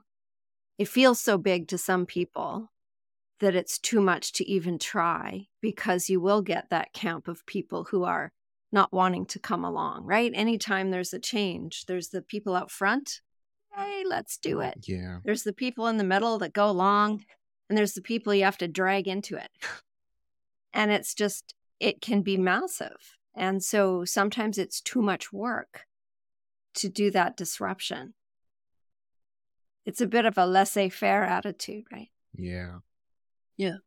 It 0.78 0.88
feels 0.88 1.20
so 1.20 1.38
big 1.38 1.68
to 1.70 1.78
some 1.78 2.06
people 2.06 2.72
that 3.40 3.56
it's 3.56 3.80
too 3.80 4.02
much 4.02 4.34
to 4.34 4.48
even 4.50 4.78
try 4.78 5.48
because 5.62 6.10
you 6.10 6.20
will 6.20 6.42
get 6.42 6.70
that 6.70 6.94
camp 6.94 7.28
of 7.28 7.46
people 7.46 7.86
who 7.86 8.04
are 8.04 8.32
not 8.72 8.94
wanting 8.94 9.26
to 9.28 9.40
come 9.40 9.66
along, 9.66 10.06
right? 10.06 10.32
Anytime 10.36 10.92
there's 10.92 11.14
a 11.14 11.20
change, 11.20 11.86
there's 11.86 12.10
the 12.10 12.22
people 12.22 12.56
out 12.56 12.70
front, 12.70 13.22
hey, 13.76 14.04
let's 14.06 14.38
do 14.38 14.60
it. 14.60 14.86
Yeah. 14.88 15.20
There's 15.24 15.44
the 15.44 15.54
people 15.54 15.88
in 15.88 15.98
the 15.98 16.04
middle 16.04 16.38
that 16.40 16.54
go 16.54 16.70
along, 16.70 17.26
and 17.68 17.78
there's 17.78 17.94
the 17.94 18.02
people 18.02 18.34
you 18.34 18.44
have 18.44 18.58
to 18.60 18.68
drag 18.68 19.08
into 19.08 19.36
it. 19.36 19.50
And 20.74 20.92
it's 20.92 21.14
just, 21.14 21.54
it 21.80 22.02
can 22.02 22.22
be 22.22 22.38
massive. 22.38 23.18
And 23.36 23.64
so 23.64 24.06
sometimes 24.06 24.58
it's 24.58 24.82
too 24.82 25.02
much 25.02 25.32
work 25.32 25.86
to 26.76 26.90
do 26.90 27.12
that 27.12 27.38
disruption. 27.38 28.14
It's 29.86 30.02
a 30.02 30.08
bit 30.08 30.26
of 30.26 30.38
a 30.38 30.46
laissez 30.46 30.90
faire 30.90 31.24
attitude, 31.24 31.86
right? 31.92 32.10
Yeah. 32.34 32.80
Yeah. 33.58 33.78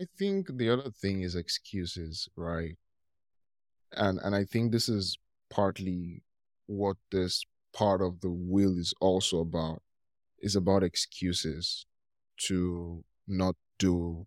I 0.00 0.04
think 0.18 0.56
the 0.56 0.70
other 0.70 0.90
thing 0.90 1.22
is 1.22 1.34
excuses, 1.34 2.28
right? 2.36 2.76
and 3.96 4.18
and 4.22 4.34
I 4.34 4.44
think 4.44 4.72
this 4.72 4.88
is 4.88 5.18
partly 5.50 6.22
what 6.66 6.96
this 7.10 7.44
part 7.72 8.02
of 8.02 8.20
the 8.20 8.30
will 8.30 8.78
is 8.78 8.94
also 9.00 9.40
about 9.40 9.82
is 10.40 10.56
about 10.56 10.82
excuses 10.82 11.86
to 12.46 13.04
not 13.28 13.56
do 13.78 14.26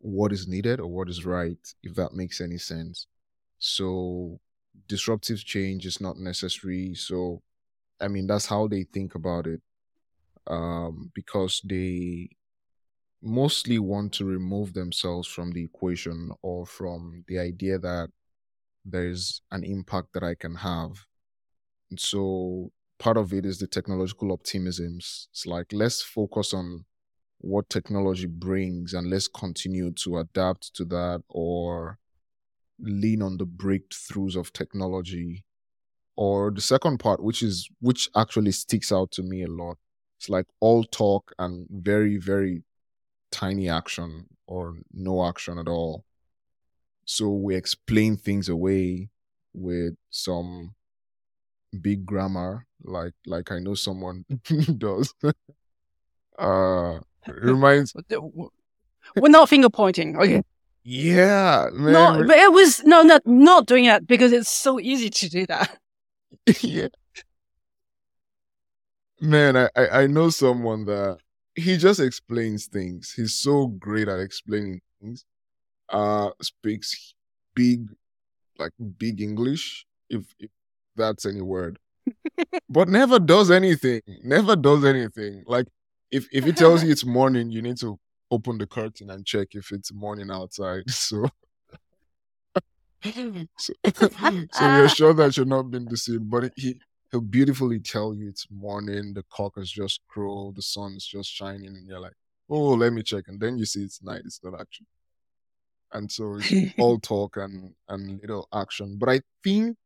what 0.00 0.32
is 0.32 0.48
needed 0.48 0.80
or 0.80 0.88
what 0.88 1.08
is 1.08 1.26
right 1.26 1.74
if 1.82 1.94
that 1.94 2.12
makes 2.14 2.40
any 2.40 2.58
sense 2.58 3.06
so 3.58 4.40
disruptive 4.88 5.44
change 5.44 5.86
is 5.86 6.00
not 6.00 6.16
necessary 6.18 6.94
so 6.94 7.42
i 8.00 8.08
mean 8.08 8.26
that's 8.26 8.46
how 8.46 8.66
they 8.68 8.84
think 8.84 9.14
about 9.14 9.46
it 9.46 9.62
um, 10.46 11.10
because 11.14 11.60
they 11.64 12.28
mostly 13.22 13.78
want 13.78 14.12
to 14.14 14.24
remove 14.24 14.72
themselves 14.72 15.28
from 15.28 15.52
the 15.52 15.62
equation 15.64 16.32
or 16.42 16.66
from 16.66 17.24
the 17.28 17.38
idea 17.38 17.78
that 17.78 18.10
there's 18.84 19.42
an 19.52 19.64
impact 19.64 20.12
that 20.14 20.24
I 20.24 20.34
can 20.34 20.56
have. 20.56 21.06
And 21.90 22.00
so 22.00 22.72
part 22.98 23.16
of 23.16 23.32
it 23.32 23.46
is 23.46 23.58
the 23.58 23.66
technological 23.66 24.32
optimism. 24.32 24.96
It's 24.98 25.44
like 25.46 25.72
let's 25.72 26.02
focus 26.02 26.54
on 26.54 26.84
what 27.40 27.70
technology 27.70 28.26
brings 28.26 28.92
and 28.92 29.08
let's 29.08 29.28
continue 29.28 29.90
to 29.92 30.18
adapt 30.18 30.74
to 30.74 30.84
that 30.84 31.22
or 31.28 31.98
lean 32.78 33.22
on 33.22 33.36
the 33.36 33.46
breakthroughs 33.46 34.36
of 34.36 34.52
technology. 34.52 35.44
Or 36.16 36.50
the 36.50 36.60
second 36.60 36.98
part, 36.98 37.22
which 37.22 37.42
is 37.42 37.68
which 37.80 38.10
actually 38.14 38.52
sticks 38.52 38.92
out 38.92 39.10
to 39.12 39.22
me 39.22 39.42
a 39.42 39.48
lot. 39.48 39.78
It's 40.18 40.28
like 40.28 40.46
all 40.60 40.84
talk 40.84 41.32
and 41.38 41.66
very, 41.70 42.18
very 42.18 42.62
tiny 43.32 43.70
action 43.70 44.26
or 44.46 44.76
no 44.92 45.24
action 45.26 45.58
at 45.58 45.68
all. 45.68 46.04
So 47.06 47.30
we 47.30 47.56
explain 47.56 48.16
things 48.18 48.50
away 48.50 49.08
with 49.54 49.94
some 50.10 50.74
big 51.80 52.04
grammar, 52.04 52.66
like 52.82 53.14
like 53.26 53.50
I 53.50 53.58
know 53.60 53.74
someone 53.74 54.26
does. 54.78 55.14
uh 56.38 57.00
reminds 57.26 57.94
We're 59.16 59.28
not 59.28 59.48
finger 59.48 59.70
pointing, 59.70 60.16
okay. 60.16 60.42
Yeah, 60.82 61.68
man. 61.72 61.92
No, 61.92 62.24
but 62.26 62.38
it 62.38 62.52
was 62.52 62.82
no, 62.84 63.02
not 63.02 63.26
not 63.26 63.66
doing 63.66 63.84
that 63.86 64.06
because 64.06 64.32
it's 64.32 64.48
so 64.48 64.80
easy 64.80 65.10
to 65.10 65.28
do 65.28 65.46
that. 65.46 65.78
yeah. 66.60 66.88
Man, 69.20 69.56
I, 69.56 69.68
I 69.76 69.88
I 70.02 70.06
know 70.06 70.30
someone 70.30 70.86
that 70.86 71.18
he 71.54 71.76
just 71.76 72.00
explains 72.00 72.66
things. 72.66 73.12
He's 73.14 73.34
so 73.34 73.66
great 73.66 74.08
at 74.08 74.20
explaining 74.20 74.80
things 75.00 75.24
uh 75.90 76.30
speaks 76.40 77.14
big 77.54 77.88
like 78.58 78.72
big 78.98 79.20
English, 79.20 79.86
if, 80.08 80.22
if 80.38 80.50
that's 80.96 81.26
any 81.26 81.40
word. 81.40 81.78
but 82.68 82.88
never 82.88 83.18
does 83.18 83.50
anything. 83.50 84.02
Never 84.22 84.54
does 84.54 84.84
anything. 84.84 85.44
Like 85.46 85.66
if 86.10 86.28
if 86.32 86.46
it 86.46 86.56
tells 86.56 86.82
you 86.82 86.90
it's 86.90 87.04
morning, 87.04 87.50
you 87.50 87.62
need 87.62 87.78
to 87.78 87.98
open 88.30 88.58
the 88.58 88.66
curtain 88.66 89.10
and 89.10 89.26
check 89.26 89.48
if 89.52 89.72
it's 89.72 89.92
morning 89.92 90.30
outside. 90.30 90.84
So 90.90 91.28
so, 93.56 93.72
so 94.52 94.76
you're 94.76 94.88
sure 94.88 95.14
that 95.14 95.34
you're 95.36 95.46
not 95.46 95.70
being 95.70 95.86
deceived. 95.86 96.28
But 96.28 96.52
he 96.56 96.78
he'll 97.10 97.22
beautifully 97.22 97.80
tell 97.80 98.14
you 98.14 98.28
it's 98.28 98.46
morning, 98.50 99.14
the 99.14 99.24
cock 99.30 99.56
has 99.56 99.70
just 99.70 100.00
crowed, 100.06 100.56
the 100.56 100.62
sun's 100.62 101.06
just 101.06 101.30
shining, 101.30 101.68
and 101.68 101.88
you're 101.88 102.00
like, 102.00 102.12
oh, 102.50 102.74
let 102.74 102.92
me 102.92 103.02
check. 103.02 103.24
And 103.28 103.40
then 103.40 103.56
you 103.56 103.64
see 103.64 103.82
it's 103.82 104.02
night. 104.02 104.22
It's 104.24 104.40
not 104.44 104.60
actually 104.60 104.86
and 105.92 106.10
so 106.10 106.38
it's 106.40 106.74
all 106.78 106.98
talk 106.98 107.36
and 107.36 107.74
and 107.88 108.20
little 108.20 108.48
action. 108.52 108.96
But 108.98 109.08
I 109.08 109.20
think 109.42 109.76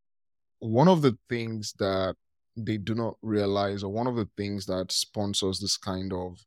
one 0.58 0.88
of 0.88 1.02
the 1.02 1.16
things 1.28 1.74
that 1.78 2.16
they 2.56 2.76
do 2.76 2.94
not 2.94 3.16
realize, 3.22 3.82
or 3.82 3.92
one 3.92 4.06
of 4.06 4.16
the 4.16 4.28
things 4.36 4.66
that 4.66 4.92
sponsors 4.92 5.58
this 5.58 5.76
kind 5.76 6.12
of 6.12 6.44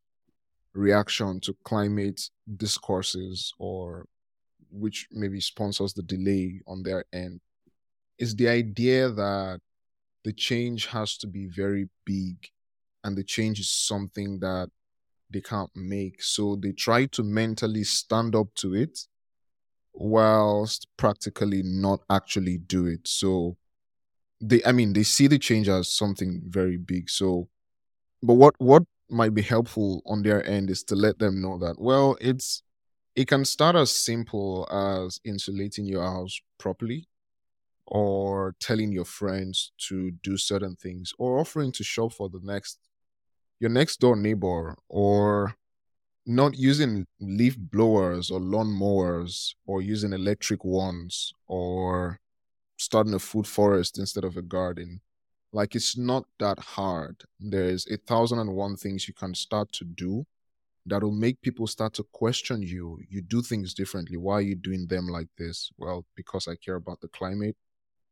reaction 0.73 1.39
to 1.41 1.55
climate 1.63 2.29
discourses, 2.55 3.53
or 3.57 4.05
which 4.69 5.07
maybe 5.11 5.41
sponsors 5.41 5.93
the 5.93 6.03
delay 6.03 6.61
on 6.67 6.83
their 6.83 7.05
end, 7.11 7.41
is 8.17 8.35
the 8.35 8.47
idea 8.47 9.09
that 9.09 9.59
the 10.23 10.33
change 10.33 10.87
has 10.87 11.17
to 11.17 11.27
be 11.27 11.47
very 11.47 11.89
big 12.05 12.49
and 13.03 13.17
the 13.17 13.23
change 13.23 13.59
is 13.59 13.69
something 13.69 14.39
that 14.39 14.69
they 15.29 15.41
can't 15.41 15.69
make. 15.75 16.21
So 16.21 16.55
they 16.55 16.71
try 16.71 17.05
to 17.07 17.23
mentally 17.23 17.83
stand 17.83 18.35
up 18.35 18.47
to 18.55 18.73
it 18.73 18.99
whilst 19.93 20.87
practically 20.97 21.63
not 21.63 22.01
actually 22.09 22.57
do 22.57 22.85
it. 22.85 23.07
So 23.07 23.57
they 24.39 24.61
I 24.65 24.71
mean 24.71 24.93
they 24.93 25.03
see 25.03 25.27
the 25.27 25.39
change 25.39 25.69
as 25.69 25.91
something 25.91 26.41
very 26.47 26.77
big. 26.77 27.09
So 27.09 27.49
but 28.21 28.35
what 28.35 28.55
what 28.59 28.83
might 29.09 29.33
be 29.33 29.41
helpful 29.41 30.01
on 30.05 30.23
their 30.23 30.45
end 30.45 30.69
is 30.69 30.83
to 30.83 30.95
let 30.95 31.19
them 31.19 31.41
know 31.41 31.57
that 31.59 31.79
well 31.79 32.17
it's 32.19 32.63
it 33.15 33.27
can 33.27 33.45
start 33.45 33.75
as 33.75 33.89
simple 33.91 34.67
as 34.71 35.19
insulating 35.23 35.85
your 35.85 36.03
house 36.03 36.39
properly 36.59 37.07
or 37.87 38.53
telling 38.59 38.91
your 38.91 39.05
friends 39.05 39.71
to 39.77 40.11
do 40.11 40.37
certain 40.37 40.75
things 40.75 41.13
or 41.17 41.39
offering 41.39 41.71
to 41.71 41.83
shop 41.83 42.11
for 42.13 42.29
the 42.29 42.39
next 42.43 42.79
your 43.59 43.69
next 43.69 43.99
door 43.99 44.15
neighbor 44.15 44.75
or 44.89 45.55
not 46.25 46.57
using 46.57 47.07
leaf 47.21 47.57
blowers 47.57 48.29
or 48.29 48.39
lawn 48.39 48.67
mowers 48.67 49.55
or 49.65 49.81
using 49.81 50.11
electric 50.11 50.65
ones 50.65 51.33
or 51.47 52.19
starting 52.77 53.13
a 53.13 53.19
food 53.19 53.47
forest 53.47 53.97
instead 53.97 54.23
of 54.23 54.37
a 54.37 54.41
garden. 54.41 55.01
Like 55.51 55.75
it's 55.75 55.97
not 55.97 56.25
that 56.39 56.59
hard. 56.59 57.23
There's 57.39 57.87
a 57.87 57.97
thousand 57.97 58.39
and 58.39 58.55
one 58.55 58.75
things 58.75 59.07
you 59.07 59.13
can 59.13 59.33
start 59.33 59.71
to 59.73 59.85
do 59.85 60.25
that'll 60.85 61.11
make 61.11 61.41
people 61.41 61.67
start 61.67 61.93
to 61.95 62.03
question 62.11 62.61
you. 62.61 62.99
You 63.09 63.21
do 63.21 63.41
things 63.41 63.73
differently. 63.73 64.17
Why 64.17 64.35
are 64.35 64.41
you 64.41 64.55
doing 64.55 64.87
them 64.87 65.07
like 65.07 65.27
this? 65.37 65.71
Well, 65.77 66.05
because 66.15 66.47
I 66.47 66.55
care 66.55 66.75
about 66.75 67.01
the 67.01 67.09
climate 67.09 67.57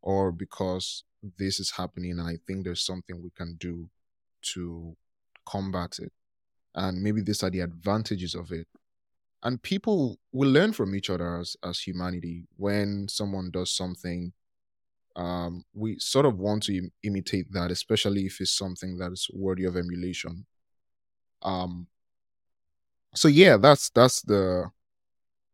or 0.01 0.31
because 0.31 1.03
this 1.37 1.59
is 1.59 1.71
happening 1.71 2.11
and 2.11 2.21
I 2.21 2.37
think 2.45 2.63
there's 2.63 2.85
something 2.85 3.21
we 3.21 3.31
can 3.31 3.55
do 3.59 3.89
to 4.53 4.95
combat 5.45 5.99
it. 5.99 6.11
And 6.73 7.01
maybe 7.01 7.21
these 7.21 7.43
are 7.43 7.49
the 7.49 7.61
advantages 7.61 8.35
of 8.35 8.51
it. 8.51 8.67
And 9.41 9.61
people 9.61 10.19
will 10.31 10.49
learn 10.49 10.73
from 10.73 10.95
each 10.95 11.09
other 11.09 11.37
as, 11.37 11.55
as 11.63 11.79
humanity. 11.79 12.43
When 12.57 13.07
someone 13.07 13.51
does 13.51 13.75
something, 13.75 14.33
um, 15.15 15.63
we 15.73 15.97
sort 15.99 16.25
of 16.25 16.37
want 16.37 16.63
to 16.63 16.77
Im- 16.77 16.91
imitate 17.03 17.51
that, 17.51 17.71
especially 17.71 18.25
if 18.25 18.41
it's 18.41 18.57
something 18.57 18.97
that 18.97 19.11
is 19.11 19.27
worthy 19.33 19.65
of 19.65 19.77
emulation. 19.77 20.45
Um, 21.41 21.87
so 23.13 23.27
yeah, 23.27 23.57
that's 23.57 23.89
that's 23.89 24.21
the 24.21 24.69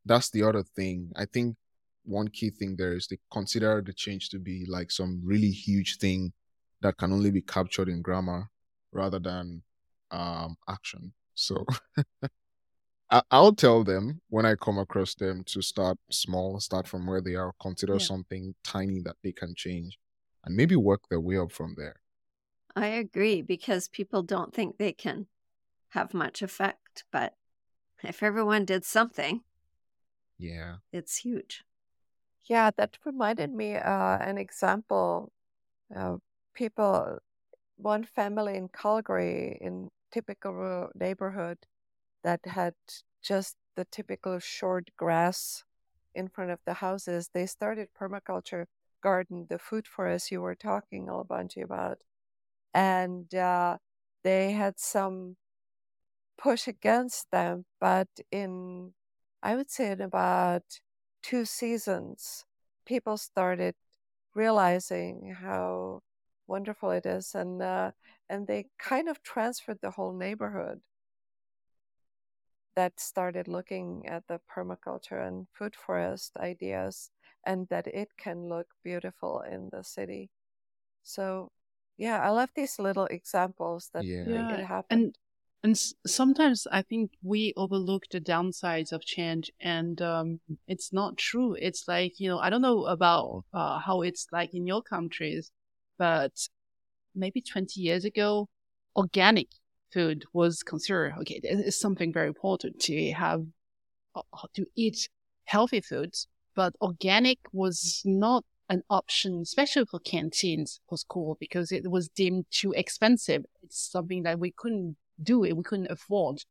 that's 0.06 0.32
the 0.32 0.44
other 0.44 0.64
thing. 0.64 1.12
I 1.16 1.26
think 1.26 1.56
one 2.04 2.28
key 2.28 2.50
thing 2.50 2.76
there 2.76 2.94
is 2.94 3.08
to 3.08 3.18
consider 3.32 3.82
the 3.86 3.94
change 3.94 4.30
to 4.30 4.40
be 4.40 4.66
like 4.68 4.92
some 4.92 5.22
really 5.24 5.52
huge 5.52 5.98
thing 5.98 6.34
that 6.82 6.98
can 6.98 7.14
only 7.14 7.30
be 7.30 7.42
captured 7.42 7.90
in 7.90 8.02
grammar 8.02 8.50
rather 8.92 9.20
than 9.20 9.62
um, 10.10 10.58
action. 10.68 11.14
So 11.36 11.66
I- 13.12 13.40
will 13.40 13.54
tell 13.56 13.84
them 13.84 14.22
when 14.30 14.46
I 14.46 14.56
come 14.56 14.78
across 14.80 15.14
them 15.16 15.44
to 15.46 15.62
start 15.62 15.98
small, 16.10 16.60
start 16.60 16.88
from 16.88 17.06
where 17.06 17.22
they 17.22 17.36
are, 17.36 17.54
consider 17.62 18.00
yeah. 18.00 18.06
something 18.06 18.56
tiny 18.64 19.00
that 19.02 19.18
they 19.22 19.34
can 19.34 19.54
change, 19.56 20.00
and 20.44 20.56
maybe 20.56 20.76
work 20.76 21.08
their 21.10 21.20
way 21.20 21.38
up 21.38 21.52
from 21.52 21.76
there. 21.76 22.02
I 22.76 22.88
agree 22.88 23.42
because 23.42 23.88
people 23.88 24.24
don't 24.24 24.54
think 24.54 24.78
they 24.78 24.92
can 24.92 25.28
have 25.90 26.14
much 26.14 26.42
effect, 26.42 27.06
but 27.12 27.36
if 28.04 28.24
everyone 28.24 28.66
did 28.66 28.86
something, 28.86 29.44
yeah, 30.38 30.78
it's 30.92 31.18
huge. 31.18 31.64
Yeah, 32.46 32.72
that 32.78 32.98
reminded 33.06 33.54
me 33.54 33.76
uh, 33.76 34.18
an 34.20 34.38
example. 34.38 35.32
Uh, 35.96 36.18
people, 36.56 37.20
one 37.78 38.06
family 38.06 38.58
in 38.58 38.70
Calgary 38.70 39.58
in 39.62 39.90
typical 40.12 40.90
neighborhood 40.96 41.60
that 42.24 42.46
had 42.46 42.74
just 43.22 43.56
the 43.76 43.86
typical 43.86 44.40
short 44.40 44.90
grass 44.98 45.64
in 46.14 46.28
front 46.28 46.52
of 46.52 46.60
the 46.66 46.76
houses, 46.76 47.30
they 47.34 47.46
started 47.46 47.90
permaculture 48.00 48.66
garden, 49.02 49.48
the 49.50 49.60
food 49.60 49.88
forest 49.88 50.32
you 50.32 50.42
were 50.42 50.56
talking 50.56 51.10
a 51.10 51.24
bunch 51.24 51.58
about, 51.58 52.00
and 52.74 53.34
uh, 53.36 53.78
they 54.24 54.52
had 54.52 54.80
some 54.80 55.38
push 56.38 56.68
against 56.68 57.30
them, 57.32 57.66
but 57.80 58.08
in 58.32 58.94
I 59.44 59.56
would 59.56 59.72
say 59.72 59.92
in 59.92 60.02
about 60.02 60.64
two 61.24 61.46
seasons, 61.46 62.46
people 62.86 63.18
started 63.18 63.76
realizing 64.36 65.36
how 65.42 66.02
wonderful 66.48 66.92
it 66.92 67.06
is, 67.06 67.36
and 67.36 67.62
uh, 67.62 67.92
and 68.30 68.48
they 68.48 68.68
kind 68.80 69.10
of 69.10 69.24
transferred 69.24 69.80
the 69.82 69.92
whole 69.92 70.14
neighborhood 70.14 70.82
that 72.76 73.00
started 73.00 73.48
looking 73.48 74.04
at 74.08 74.24
the 74.28 74.40
permaculture 74.56 75.26
and 75.26 75.48
food 75.54 75.76
forest 75.76 76.32
ideas 76.38 77.10
and 77.46 77.68
that 77.70 77.88
it 77.88 78.10
can 78.18 78.48
look 78.48 78.68
beautiful 78.84 79.44
in 79.50 79.70
the 79.72 79.84
city. 79.84 80.30
So, 81.04 81.52
yeah, 81.98 82.20
I 82.22 82.30
love 82.30 82.50
these 82.56 82.80
little 82.80 83.06
examples 83.06 83.90
that 83.94 84.06
yeah. 84.06 84.24
yeah. 84.28 84.54
it 84.56 84.66
happened. 84.66 85.02
And 85.02 85.18
and 85.64 85.78
sometimes 86.08 86.66
I 86.72 86.82
think 86.82 87.12
we 87.22 87.54
overlook 87.56 88.06
the 88.10 88.20
downsides 88.20 88.92
of 88.92 89.06
change, 89.06 89.52
and 89.60 90.02
um, 90.02 90.40
it's 90.68 90.92
not 90.92 91.18
true. 91.18 91.56
It's 91.60 91.88
like 91.88 92.20
you 92.20 92.30
know 92.30 92.40
I 92.40 92.50
don't 92.50 92.64
know 92.64 92.86
about 92.86 93.44
uh, 93.54 93.78
how 93.80 94.02
it's 94.02 94.26
like 94.32 94.56
in 94.56 94.66
your 94.66 94.82
countries, 94.82 95.52
but 96.00 96.32
maybe 97.14 97.42
20 97.42 97.80
years 97.80 98.06
ago, 98.06 98.50
organic 98.96 99.50
food 99.92 100.26
was 100.34 100.64
considered 100.64 101.14
okay. 101.20 101.40
It's 101.44 101.80
something 101.80 102.14
very 102.14 102.28
important 102.28 102.80
to 102.82 103.12
have 103.12 103.46
uh, 104.16 104.22
to 104.56 104.66
eat 104.76 105.10
healthy 105.46 105.82
foods, 105.82 106.28
but 106.56 106.76
organic 106.82 107.40
was 107.52 108.02
not 108.06 108.44
an 108.70 108.84
option, 108.90 109.42
especially 109.42 109.86
for 109.86 110.00
canteens 110.00 110.80
for 110.88 110.98
school, 110.98 111.38
because 111.40 111.72
it 111.72 111.90
was 111.90 112.08
deemed 112.10 112.46
too 112.52 112.72
expensive. 112.72 113.44
It's 113.64 113.92
something 113.92 114.24
that 114.24 114.40
we 114.40 114.52
couldn't 114.52 114.96
do 115.22 115.44
it, 115.44 115.58
we 115.58 115.64
couldn't 115.64 115.92
afford. 115.92 116.44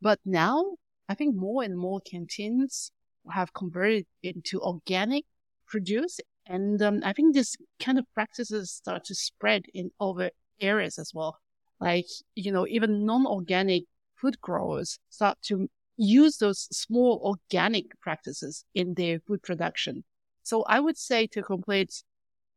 But 0.00 0.20
now, 0.24 0.76
I 1.08 1.14
think 1.14 1.34
more 1.34 1.62
and 1.64 1.76
more 1.76 2.00
canteens 2.00 2.92
have 3.30 3.52
converted 3.52 4.06
into 4.22 4.60
organic 4.60 5.24
produce 5.66 6.20
and 6.48 6.80
um, 6.80 7.00
I 7.04 7.12
think 7.12 7.34
this 7.34 7.56
kind 7.78 7.98
of 7.98 8.06
practices 8.14 8.72
start 8.72 9.04
to 9.04 9.14
spread 9.14 9.66
in 9.74 9.90
other 10.00 10.30
areas 10.60 10.98
as 10.98 11.12
well. 11.14 11.38
Like, 11.80 12.06
you 12.34 12.52
know, 12.52 12.66
even 12.66 13.06
non-organic 13.06 13.84
food 14.16 14.40
growers 14.40 14.98
start 15.10 15.38
to 15.42 15.68
use 15.96 16.38
those 16.38 16.68
small 16.76 17.20
organic 17.22 17.98
practices 18.00 18.64
in 18.74 18.94
their 18.94 19.20
food 19.20 19.42
production. 19.42 20.04
So 20.42 20.64
I 20.64 20.80
would 20.80 20.96
say 20.96 21.26
to 21.28 21.42
complete 21.42 22.02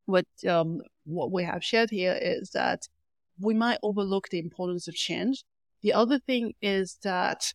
what, 0.05 0.25
um, 0.47 0.81
what 1.05 1.31
we 1.31 1.43
have 1.43 1.63
shared 1.63 1.89
here 1.89 2.17
is 2.19 2.51
that 2.51 2.87
we 3.39 3.53
might 3.53 3.79
overlook 3.83 4.29
the 4.29 4.39
importance 4.39 4.87
of 4.87 4.95
change. 4.95 5.43
The 5.81 5.93
other 5.93 6.19
thing 6.19 6.53
is 6.61 6.97
that 7.03 7.53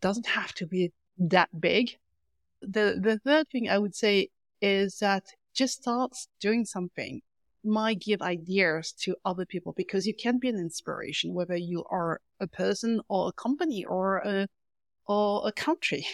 doesn't 0.00 0.26
have 0.26 0.52
to 0.54 0.66
be 0.66 0.92
that 1.18 1.48
big. 1.60 1.96
The, 2.62 2.98
the 3.00 3.18
third 3.18 3.48
thing 3.50 3.68
I 3.68 3.78
would 3.78 3.94
say 3.94 4.28
is 4.60 4.98
that 4.98 5.24
just 5.54 5.82
start 5.82 6.12
doing 6.40 6.64
something 6.64 7.22
might 7.64 8.00
give 8.00 8.22
ideas 8.22 8.92
to 8.92 9.16
other 9.24 9.44
people 9.44 9.74
because 9.76 10.06
you 10.06 10.14
can 10.14 10.38
be 10.38 10.48
an 10.48 10.56
inspiration, 10.56 11.34
whether 11.34 11.56
you 11.56 11.84
are 11.90 12.20
a 12.40 12.46
person 12.46 13.00
or 13.08 13.28
a 13.28 13.32
company 13.32 13.84
or 13.84 14.18
a 14.18 14.46
or 15.06 15.46
a 15.46 15.52
country. 15.52 16.06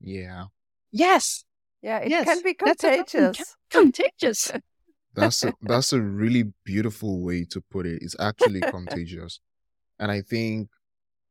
Yeah. 0.00 0.46
Yes. 0.90 1.44
Yeah, 1.80 1.98
it 1.98 2.10
yes. 2.10 2.24
can 2.24 2.42
be 2.42 2.54
contagious. 2.54 3.56
contagious. 3.70 4.52
That's 5.14 5.44
a, 5.44 5.52
that's 5.60 5.92
a 5.92 6.00
really 6.00 6.54
beautiful 6.64 7.22
way 7.22 7.44
to 7.50 7.60
put 7.60 7.84
it. 7.84 8.00
It's 8.00 8.16
actually 8.18 8.62
contagious. 8.62 9.40
And 9.98 10.10
I 10.10 10.22
think 10.22 10.70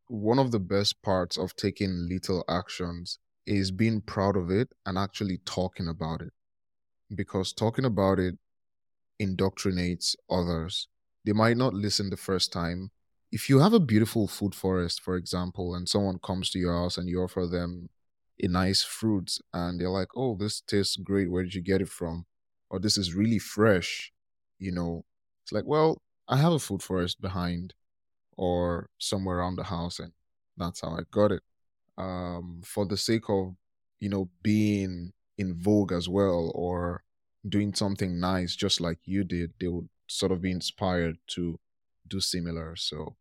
one 0.08 0.38
of 0.38 0.52
the 0.52 0.60
best 0.60 1.02
parts 1.02 1.36
of 1.36 1.56
taking 1.56 2.08
little 2.08 2.44
actions 2.48 3.18
is 3.48 3.72
being 3.72 4.02
proud 4.02 4.38
of 4.38 4.52
it 4.52 4.70
and 4.86 5.00
actually 5.00 5.40
talking 5.46 5.88
about 5.88 6.22
it 6.22 6.32
because 7.16 7.54
talking 7.54 7.86
about 7.86 8.20
it 8.20 8.38
indoctrinates 9.22 10.16
others. 10.30 10.88
They 11.26 11.34
might 11.34 11.58
not 11.58 11.74
listen 11.74 12.10
the 12.10 12.18
first 12.18 12.52
time. 12.52 12.92
If 13.32 13.50
you 13.50 13.60
have 13.60 13.74
a 13.74 13.80
beautiful 13.80 14.28
food 14.28 14.56
forest, 14.56 15.02
for 15.02 15.16
example, 15.16 15.76
and 15.76 15.88
someone 15.88 16.20
comes 16.20 16.50
to 16.50 16.60
your 16.60 16.74
house 16.74 16.98
and 16.98 17.08
you 17.08 17.22
offer 17.22 17.46
them 17.48 17.90
a 18.44 18.48
nice 18.48 18.84
fruit 18.84 19.38
and 19.54 19.80
they're 19.80 19.90
like, 19.90 20.10
oh, 20.16 20.36
this 20.36 20.62
tastes 20.62 20.98
great. 20.98 21.32
Where 21.32 21.44
did 21.44 21.54
you 21.54 21.62
get 21.62 21.82
it 21.82 21.90
from? 21.90 22.26
Or 22.70 22.80
this 22.80 22.98
is 22.98 23.14
really 23.14 23.40
fresh. 23.40 24.12
You 24.60 24.72
know, 24.72 25.06
it's 25.44 25.52
like, 25.52 25.66
well, 25.66 26.02
I 26.28 26.38
have 26.38 26.54
a 26.54 26.60
food 26.60 26.82
forest 26.82 27.22
behind 27.22 27.74
or 28.36 28.90
somewhere 28.98 29.38
around 29.38 29.58
the 29.58 29.66
house, 29.66 30.00
and 30.00 30.14
that's 30.58 30.82
how 30.82 30.90
I 30.90 31.02
got 31.12 31.32
it. 31.32 31.44
Um, 31.98 32.62
for 32.66 32.86
the 32.86 32.98
sake 32.98 33.30
of, 33.30 33.56
you 34.00 34.10
know, 34.10 34.30
being 34.42 35.14
in 35.38 35.54
vogue 35.54 35.92
as 35.92 36.10
well 36.10 36.52
or 36.56 37.04
doing 37.48 37.74
something 37.74 38.20
nice 38.20 38.56
just 38.56 38.80
like 38.82 39.00
you 39.06 39.24
did, 39.24 39.54
they 39.60 39.68
would 39.68 39.90
sort 40.08 40.32
of 40.32 40.42
be 40.42 40.52
inspired 40.52 41.18
to 41.28 41.60
do 42.08 42.20
similar. 42.20 42.76
So 42.76 43.16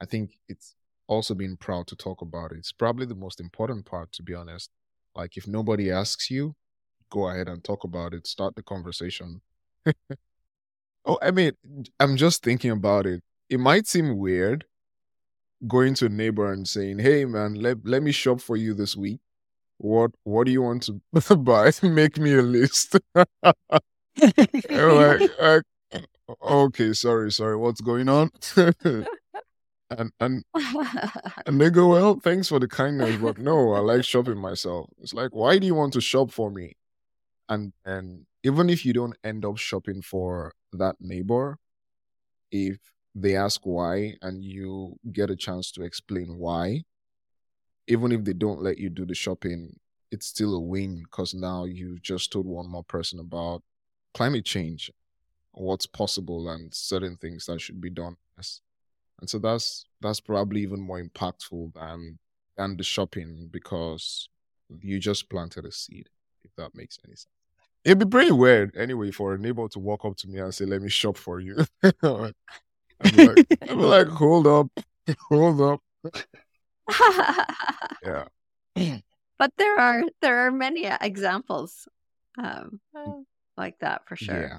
I 0.00 0.06
think 0.06 0.38
it's 0.48 0.74
also 1.06 1.34
being 1.34 1.56
proud 1.56 1.86
to 1.88 1.96
talk 1.96 2.22
about 2.22 2.52
it. 2.52 2.58
It's 2.58 2.72
probably 2.72 3.06
the 3.06 3.14
most 3.14 3.40
important 3.40 3.86
part, 3.86 4.12
to 4.12 4.22
be 4.22 4.34
honest. 4.34 4.70
Like 5.14 5.36
if 5.36 5.46
nobody 5.46 5.90
asks 5.90 6.30
you, 6.30 6.54
go 7.10 7.28
ahead 7.28 7.48
and 7.48 7.62
talk 7.62 7.84
about 7.84 8.14
it. 8.14 8.26
Start 8.26 8.56
the 8.56 8.62
conversation. 8.62 9.42
oh, 11.04 11.18
I 11.20 11.30
mean, 11.30 11.52
I'm 12.00 12.16
just 12.16 12.42
thinking 12.42 12.70
about 12.70 13.06
it. 13.06 13.22
It 13.50 13.60
might 13.60 13.86
seem 13.86 14.16
weird 14.16 14.64
going 15.66 15.94
to 15.94 16.06
a 16.06 16.08
neighbor 16.08 16.52
and 16.52 16.66
saying, 16.66 16.98
"Hey, 16.98 17.24
man, 17.24 17.54
let 17.54 17.84
let 17.84 18.02
me 18.02 18.12
shop 18.12 18.40
for 18.40 18.56
you 18.56 18.74
this 18.74 18.96
week. 18.96 19.20
What 19.82 20.12
what 20.22 20.46
do 20.46 20.52
you 20.52 20.62
want 20.62 20.84
to 20.84 21.36
buy? 21.36 21.72
Make 21.82 22.18
me 22.18 22.34
a 22.34 22.42
list." 22.42 22.96
like, 23.14 23.34
like, 24.70 25.30
uh, 25.40 25.60
okay, 26.40 26.92
sorry, 26.92 27.32
sorry. 27.32 27.56
What's 27.56 27.80
going 27.80 28.08
on? 28.08 28.30
and 28.84 30.12
and 30.20 30.44
and 31.46 31.60
they 31.60 31.70
go, 31.70 31.88
well, 31.88 32.20
thanks 32.20 32.48
for 32.48 32.60
the 32.60 32.68
kindness, 32.68 33.16
but 33.20 33.38
no, 33.38 33.72
I 33.72 33.80
like 33.80 34.04
shopping 34.04 34.38
myself. 34.38 34.88
It's 35.00 35.12
like, 35.12 35.34
why 35.34 35.58
do 35.58 35.66
you 35.66 35.74
want 35.74 35.92
to 35.94 36.00
shop 36.00 36.30
for 36.30 36.50
me? 36.50 36.76
And 37.48 37.72
and 37.84 38.26
even 38.44 38.70
if 38.70 38.86
you 38.86 38.92
don't 38.92 39.16
end 39.24 39.44
up 39.44 39.58
shopping 39.58 40.00
for 40.00 40.52
that 40.72 40.96
neighbor, 41.00 41.58
if 42.52 42.78
they 43.14 43.34
ask 43.34 43.60
why 43.64 44.14
and 44.22 44.44
you 44.44 44.96
get 45.10 45.28
a 45.28 45.36
chance 45.36 45.72
to 45.72 45.82
explain 45.82 46.38
why, 46.38 46.84
even 47.86 48.12
if 48.12 48.24
they 48.24 48.32
don't 48.32 48.62
let 48.62 48.78
you 48.78 48.90
do 48.90 49.04
the 49.04 49.14
shopping, 49.14 49.78
it's 50.10 50.26
still 50.26 50.54
a 50.54 50.60
win 50.60 51.02
because 51.04 51.34
now 51.34 51.64
you 51.64 51.98
just 52.00 52.32
told 52.32 52.46
one 52.46 52.68
more 52.68 52.84
person 52.84 53.18
about 53.18 53.62
climate 54.14 54.44
change, 54.44 54.90
what's 55.52 55.86
possible, 55.86 56.48
and 56.50 56.72
certain 56.72 57.16
things 57.16 57.46
that 57.46 57.60
should 57.60 57.80
be 57.80 57.90
done. 57.90 58.16
And 59.20 59.30
so 59.30 59.38
that's 59.38 59.84
that's 60.00 60.20
probably 60.20 60.62
even 60.62 60.80
more 60.80 61.02
impactful 61.02 61.74
than 61.74 62.18
than 62.56 62.76
the 62.76 62.82
shopping 62.82 63.48
because 63.50 64.28
you 64.80 64.98
just 64.98 65.30
planted 65.30 65.64
a 65.64 65.72
seed, 65.72 66.08
if 66.44 66.50
that 66.56 66.74
makes 66.74 66.98
any 67.04 67.14
sense. 67.14 67.26
It'd 67.84 67.98
be 67.98 68.04
pretty 68.04 68.32
weird 68.32 68.76
anyway 68.76 69.10
for 69.10 69.34
a 69.34 69.38
neighbor 69.38 69.66
to 69.68 69.78
walk 69.78 70.04
up 70.04 70.16
to 70.18 70.28
me 70.28 70.38
and 70.38 70.54
say, 70.54 70.64
Let 70.64 70.82
me 70.82 70.88
shop 70.88 71.16
for 71.16 71.40
you. 71.40 71.64
I'd, 71.82 71.96
be 73.16 73.26
like, 73.26 73.46
I'd 73.62 73.68
be 73.68 73.74
like, 73.74 74.08
hold 74.08 74.46
up, 74.46 74.68
hold 75.28 75.60
up. 75.60 75.80
yeah. 78.04 78.24
But 79.38 79.52
there 79.58 79.78
are 79.78 80.04
there 80.20 80.46
are 80.46 80.50
many 80.50 80.86
examples 80.86 81.88
um, 82.38 82.80
like 83.56 83.78
that 83.80 84.06
for 84.06 84.16
sure. 84.16 84.42
Yeah. 84.42 84.58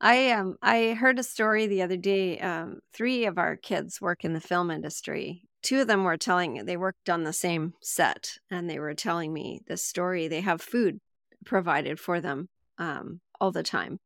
I 0.00 0.32
um 0.32 0.56
I 0.60 0.94
heard 0.94 1.20
a 1.20 1.22
story 1.22 1.66
the 1.66 1.82
other 1.82 1.96
day. 1.96 2.38
Um, 2.40 2.80
three 2.92 3.26
of 3.26 3.38
our 3.38 3.56
kids 3.56 4.00
work 4.00 4.24
in 4.24 4.32
the 4.32 4.40
film 4.40 4.70
industry. 4.70 5.42
Two 5.62 5.82
of 5.82 5.86
them 5.86 6.02
were 6.02 6.16
telling 6.16 6.64
they 6.64 6.76
worked 6.76 7.08
on 7.08 7.22
the 7.22 7.32
same 7.32 7.74
set, 7.80 8.38
and 8.50 8.68
they 8.68 8.80
were 8.80 8.94
telling 8.94 9.32
me 9.32 9.60
this 9.68 9.84
story. 9.84 10.26
They 10.26 10.40
have 10.40 10.60
food 10.60 10.98
provided 11.44 12.00
for 12.00 12.20
them 12.20 12.48
um, 12.78 13.20
all 13.40 13.52
the 13.52 13.62
time. 13.62 14.00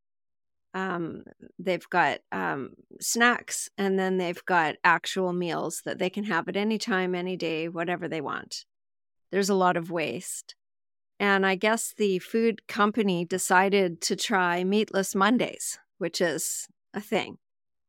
Um, 0.76 1.24
they've 1.58 1.88
got 1.88 2.18
um, 2.30 2.74
snacks, 3.00 3.68
and 3.76 3.98
then 3.98 4.18
they've 4.18 4.44
got 4.44 4.76
actual 4.84 5.32
meals 5.32 5.82
that 5.84 5.98
they 5.98 6.10
can 6.10 6.24
have 6.24 6.48
at 6.48 6.56
any 6.56 6.78
time, 6.78 7.14
any 7.14 7.36
day, 7.36 7.68
whatever 7.68 8.06
they 8.06 8.20
want. 8.20 8.64
There's 9.32 9.48
a 9.48 9.54
lot 9.54 9.76
of 9.76 9.90
waste. 9.90 10.54
And 11.18 11.44
I 11.44 11.54
guess 11.56 11.94
the 11.96 12.18
food 12.20 12.68
company 12.68 13.24
decided 13.24 14.00
to 14.02 14.16
try 14.16 14.62
meatless 14.62 15.14
Mondays 15.14 15.78
which 15.98 16.20
is 16.20 16.68
a 16.94 17.00
thing. 17.00 17.38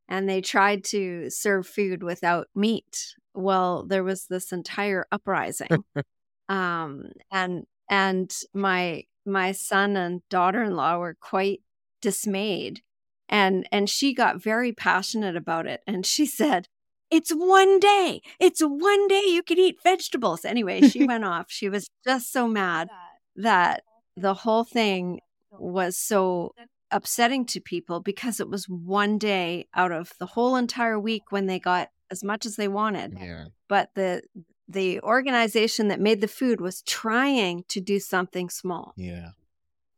And 0.07 0.27
they 0.29 0.41
tried 0.41 0.83
to 0.85 1.29
serve 1.29 1.67
food 1.67 2.01
without 2.01 2.47
meat. 2.55 3.15
Well, 3.33 3.85
there 3.85 4.03
was 4.03 4.25
this 4.27 4.51
entire 4.51 5.05
uprising. 5.11 5.83
um, 6.49 7.11
and 7.31 7.65
and 7.89 8.33
my 8.53 9.03
my 9.25 9.51
son 9.51 9.97
and 9.97 10.21
daughter-in-law 10.29 10.97
were 10.97 11.17
quite 11.19 11.61
dismayed. 12.07 12.81
And 13.27 13.67
and 13.69 13.89
she 13.89 14.13
got 14.13 14.41
very 14.41 14.71
passionate 14.71 15.35
about 15.35 15.67
it. 15.67 15.81
And 15.85 16.05
she 16.05 16.25
said, 16.39 16.69
it's 17.11 17.31
one 17.31 17.79
day. 17.79 18.21
It's 18.39 18.61
one 18.61 19.07
day 19.07 19.23
you 19.27 19.43
can 19.43 19.59
eat 19.59 19.83
vegetables. 19.83 20.45
Anyway, 20.45 20.81
she 20.81 21.05
went 21.11 21.25
off. 21.25 21.47
She 21.49 21.67
was 21.69 21.87
just 22.05 22.31
so 22.31 22.47
mad 22.47 22.89
that 23.35 23.83
the 24.15 24.33
whole 24.33 24.63
thing 24.63 25.19
was 25.51 25.97
so 25.97 26.53
upsetting 26.91 27.45
to 27.45 27.59
people 27.59 27.99
because 27.99 28.39
it 28.39 28.49
was 28.49 28.69
one 28.69 29.17
day 29.17 29.67
out 29.73 29.91
of 29.91 30.13
the 30.19 30.25
whole 30.25 30.55
entire 30.55 30.99
week 30.99 31.23
when 31.31 31.45
they 31.45 31.59
got 31.59 31.89
as 32.09 32.23
much 32.23 32.45
as 32.45 32.55
they 32.55 32.69
wanted. 32.69 33.17
Yeah. 33.19 33.45
But 33.67 33.89
the 33.95 34.21
the 34.69 34.99
organization 35.01 35.87
that 35.89 35.99
made 35.99 36.21
the 36.21 36.27
food 36.27 36.59
was 36.59 36.81
trying 36.81 37.63
to 37.69 37.79
do 37.81 37.99
something 37.99 38.49
small. 38.49 38.93
Yeah. 38.95 39.31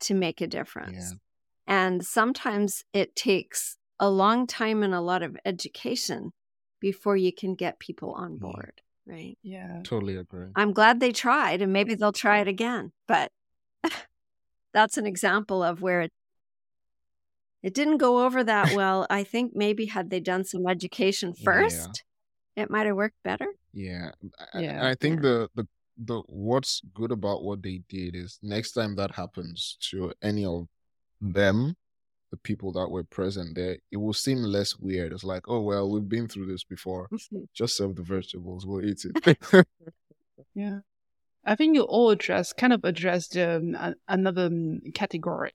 To 0.02 0.14
make 0.14 0.42
a 0.42 0.48
difference. 0.48 1.12
Yeah. 1.12 1.18
And 1.70 2.04
sometimes 2.04 2.84
it 2.94 3.16
takes 3.16 3.78
a 4.00 4.10
long 4.10 4.48
time 4.48 4.82
and 4.82 4.94
a 4.94 5.00
lot 5.00 5.22
of 5.22 5.38
education 5.46 6.32
before 6.80 7.16
you 7.16 7.32
can 7.32 7.54
get 7.54 7.80
people 7.80 8.12
on 8.14 8.38
mm. 8.38 8.40
board, 8.40 8.82
right? 9.06 9.38
Yeah. 9.44 9.82
Totally 9.84 10.16
agree. 10.16 10.48
I'm 10.56 10.74
glad 10.74 11.00
they 11.00 11.12
tried 11.12 11.62
and 11.62 11.72
maybe 11.72 11.94
they'll 11.94 12.12
try 12.12 12.40
it 12.40 12.48
again, 12.48 12.92
but 13.08 13.32
that's 14.74 14.98
an 14.98 15.06
example 15.06 15.62
of 15.62 15.82
where 15.82 16.02
it 16.02 16.12
it 17.62 17.74
didn't 17.74 17.98
go 17.98 18.26
over 18.26 18.44
that 18.44 18.74
well. 18.76 19.06
I 19.10 19.24
think 19.24 19.52
maybe 19.54 19.86
had 19.86 20.10
they 20.10 20.22
done 20.22 20.46
some 20.46 20.66
education 20.66 21.34
first, 21.34 22.04
yeah. 22.56 22.64
it 22.64 22.72
might 22.72 22.88
have 22.88 22.96
worked 22.96 23.22
better. 23.24 23.48
Yeah. 23.74 24.12
Yeah. 24.56 24.88
I 24.88 24.96
think 24.96 25.18
yeah. 25.18 25.30
the 25.30 25.50
the 25.56 25.68
the 25.98 26.22
what's 26.28 26.82
good 26.94 27.12
about 27.12 27.44
what 27.44 27.62
they 27.62 27.82
did 27.90 28.16
is 28.16 28.40
next 28.42 28.72
time 28.72 28.96
that 28.96 29.12
happens 29.12 29.78
to 29.92 30.14
any 30.24 30.46
of 30.46 30.68
them, 31.22 31.76
the 32.32 32.38
people 32.38 32.72
that 32.74 32.90
were 32.90 33.04
present 33.04 33.56
there, 33.56 33.78
it 33.92 33.98
will 33.98 34.14
seem 34.14 34.44
less 34.44 34.78
weird. 34.78 35.12
It's 35.12 35.24
like, 35.24 35.48
oh 35.48 35.62
well, 35.62 35.90
we've 35.90 36.08
been 36.08 36.28
through 36.28 36.48
this 36.48 36.64
before. 36.64 37.10
Just 37.54 37.78
serve 37.78 37.96
the 37.96 38.04
vegetables, 38.04 38.66
we'll 38.66 38.86
eat 38.86 39.06
it. 39.06 39.66
yeah. 40.56 40.80
I 41.46 41.56
think 41.56 41.76
you 41.76 41.84
all 41.84 42.10
address 42.12 42.54
kind 42.54 42.74
of 42.74 42.84
addressed 42.84 43.36
um, 43.38 43.76
another 44.08 44.48
um, 44.48 44.82
category 44.94 45.54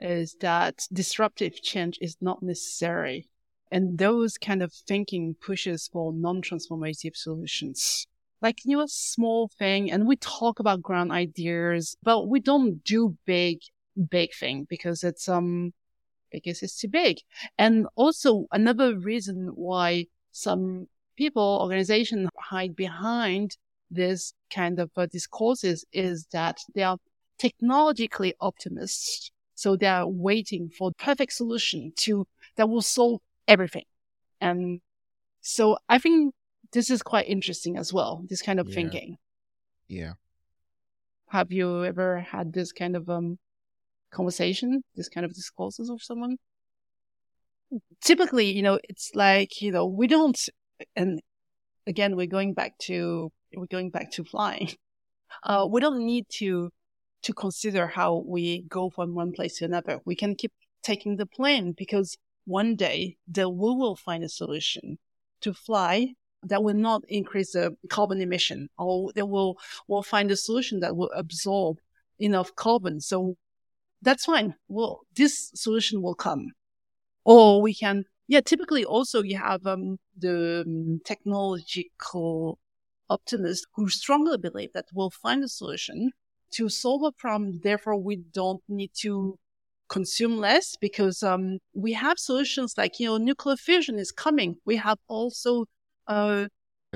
is 0.00 0.36
that 0.40 0.86
disruptive 0.92 1.62
change 1.62 1.98
is 2.00 2.16
not 2.20 2.42
necessary. 2.42 3.28
And 3.72 3.98
those 3.98 4.38
kind 4.38 4.62
of 4.62 4.72
thinking 4.72 5.34
pushes 5.40 5.88
for 5.92 6.12
non-transformative 6.12 7.16
solutions. 7.16 8.06
Like, 8.40 8.64
you 8.64 8.76
know, 8.76 8.84
a 8.84 8.88
small 8.88 9.48
thing, 9.48 9.90
and 9.90 10.06
we 10.06 10.16
talk 10.16 10.60
about 10.60 10.82
grand 10.82 11.10
ideas, 11.10 11.96
but 12.02 12.28
we 12.28 12.40
don't 12.40 12.84
do 12.84 13.16
big, 13.24 13.60
big 14.10 14.34
thing 14.34 14.66
because 14.68 15.04
it's, 15.04 15.28
um, 15.28 15.72
because 16.30 16.62
it's 16.62 16.78
too 16.78 16.88
big. 16.88 17.18
And 17.58 17.86
also 17.94 18.46
another 18.52 18.98
reason 18.98 19.50
why 19.54 20.06
some 20.32 20.88
people, 21.16 21.58
organizations 21.62 22.28
hide 22.38 22.74
behind 22.74 23.56
this 23.90 24.32
kind 24.52 24.80
of 24.80 24.90
uh, 24.96 25.06
discourses 25.06 25.84
is 25.92 26.26
that 26.32 26.58
they 26.74 26.82
are 26.82 26.98
technologically 27.38 28.34
optimists 28.40 29.30
so 29.54 29.76
they 29.76 29.86
are 29.86 30.06
waiting 30.06 30.68
for 30.68 30.90
the 30.90 30.96
perfect 30.96 31.32
solution 31.32 31.92
to 31.96 32.26
that 32.56 32.68
will 32.68 32.82
solve 32.82 33.20
everything. 33.46 33.84
And 34.40 34.80
so 35.40 35.78
I 35.88 35.98
think 35.98 36.34
this 36.72 36.90
is 36.90 37.02
quite 37.02 37.28
interesting 37.28 37.76
as 37.76 37.92
well, 37.92 38.24
this 38.28 38.42
kind 38.42 38.58
of 38.58 38.68
yeah. 38.68 38.74
thinking. 38.74 39.16
Yeah. 39.86 40.12
Have 41.28 41.52
you 41.52 41.84
ever 41.84 42.20
had 42.20 42.52
this 42.52 42.72
kind 42.72 42.96
of 42.96 43.08
um 43.08 43.38
conversation, 44.14 44.82
this 44.94 45.08
kind 45.08 45.24
of 45.24 45.34
discourses 45.34 45.90
with 45.90 46.02
someone? 46.02 46.36
Typically, 48.00 48.50
you 48.50 48.62
know, 48.62 48.78
it's 48.84 49.10
like, 49.14 49.60
you 49.60 49.72
know, 49.72 49.86
we 49.86 50.06
don't 50.06 50.38
and 50.96 51.20
again 51.86 52.16
we're 52.16 52.26
going 52.26 52.54
back 52.54 52.76
to 52.78 53.30
we're 53.54 53.66
going 53.66 53.90
back 53.90 54.10
to 54.12 54.24
flying. 54.24 54.70
Uh, 55.42 55.66
we 55.68 55.80
don't 55.80 55.98
need 55.98 56.24
to 56.28 56.70
to 57.22 57.32
consider 57.32 57.88
how 57.88 58.22
we 58.24 58.62
go 58.68 58.88
from 58.88 59.14
one 59.14 59.32
place 59.32 59.58
to 59.58 59.64
another. 59.64 59.98
We 60.04 60.14
can 60.14 60.36
keep 60.36 60.52
taking 60.80 61.16
the 61.16 61.26
plane 61.26 61.74
because 61.76 62.16
one 62.44 62.76
day 62.76 63.16
the, 63.26 63.48
we 63.48 63.74
will 63.74 63.96
find 63.96 64.22
a 64.22 64.28
solution 64.28 64.98
to 65.40 65.52
fly 65.52 66.14
that 66.44 66.62
will 66.62 66.74
not 66.74 67.02
increase 67.08 67.52
the 67.52 67.76
carbon 67.88 68.20
emission, 68.20 68.68
or 68.78 69.12
they 69.14 69.22
will 69.22 69.58
will 69.88 70.02
find 70.02 70.30
a 70.30 70.36
solution 70.36 70.80
that 70.80 70.96
will 70.96 71.10
absorb 71.14 71.78
enough 72.18 72.54
carbon. 72.54 73.00
So 73.00 73.36
that's 74.04 74.24
fine. 74.24 74.54
Well, 74.68 75.00
this 75.16 75.50
solution 75.54 76.02
will 76.02 76.14
come, 76.14 76.52
or 77.24 77.60
we 77.62 77.74
can. 77.74 78.04
Yeah, 78.26 78.40
typically 78.40 78.84
also 78.84 79.22
you 79.22 79.36
have 79.36 79.66
um, 79.66 79.98
the 80.16 80.64
um, 80.66 81.00
technological 81.04 82.58
optimists 83.10 83.66
who 83.74 83.88
strongly 83.90 84.38
believe 84.38 84.72
that 84.72 84.86
we'll 84.94 85.10
find 85.10 85.44
a 85.44 85.48
solution 85.48 86.10
to 86.52 86.68
solve 86.68 87.02
a 87.02 87.12
problem. 87.12 87.60
Therefore, 87.62 87.96
we 87.96 88.16
don't 88.16 88.62
need 88.68 88.92
to 89.00 89.38
consume 89.88 90.38
less 90.38 90.76
because 90.80 91.22
um, 91.22 91.58
we 91.74 91.92
have 91.92 92.18
solutions 92.18 92.74
like 92.78 92.98
you 92.98 93.06
know 93.08 93.18
nuclear 93.18 93.56
fusion 93.56 93.98
is 93.98 94.12
coming. 94.12 94.56
We 94.64 94.76
have 94.76 94.98
also 95.08 95.66
uh, 96.06 96.46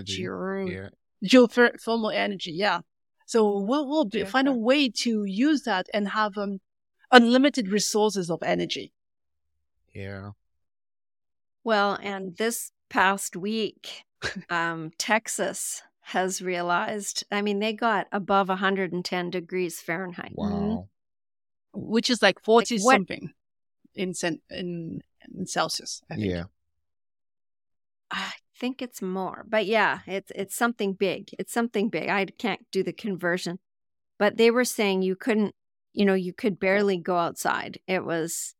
geo 0.03 0.66
Yeah. 0.66 0.88
geothermal 1.25 2.14
energy. 2.14 2.53
Yeah, 2.53 2.81
so 3.27 3.59
we'll, 3.59 3.87
we'll 3.87 4.07
be, 4.07 4.25
find 4.25 4.49
a 4.49 4.55
way 4.55 4.88
to 5.05 5.25
use 5.25 5.62
that 5.64 5.87
and 5.92 6.09
have 6.09 6.38
um, 6.38 6.61
unlimited 7.11 7.68
resources 7.68 8.31
of 8.31 8.42
energy. 8.42 8.92
Yeah. 9.94 10.31
Well, 11.64 11.99
and 12.03 12.37
this 12.37 12.71
past 12.88 13.37
week, 13.37 14.05
um, 14.51 14.90
Texas 14.99 15.83
has 16.01 16.40
realized, 16.40 17.25
I 17.31 17.42
mean, 17.42 17.59
they 17.59 17.73
got 17.73 18.07
above 18.12 18.49
110 18.49 19.31
degrees 19.31 19.81
Fahrenheit. 19.81 20.33
Wow. 20.35 20.88
which 21.75 22.09
is 22.11 22.23
like 22.23 22.40
40 22.42 22.79
what- 22.79 22.94
something 22.94 23.33
in, 23.94 24.14
in 24.51 25.03
in 25.35 25.47
Celsius. 25.47 26.03
I 26.11 26.14
think. 26.14 26.31
Yeah. 26.31 26.44
I 28.11 28.33
think 28.59 28.81
it's 28.81 29.03
more, 29.03 29.44
but 29.47 29.66
yeah, 29.66 30.01
it's 30.07 30.33
it's 30.35 30.55
something 30.57 30.94
big. 30.94 31.29
It's 31.38 31.53
something 31.53 31.90
big. 31.90 32.09
I 32.09 32.25
can't 32.25 32.64
do 32.73 32.83
the 32.83 32.92
conversion, 32.92 33.59
but 34.18 34.37
they 34.38 34.51
were 34.51 34.64
saying 34.64 35.03
you 35.03 35.14
couldn't, 35.14 35.55
you 35.98 36.04
know, 36.04 36.14
you 36.14 36.32
could 36.32 36.61
barely 36.61 36.96
go 36.96 37.16
outside. 37.16 37.80
It 37.88 38.04
was 38.04 38.54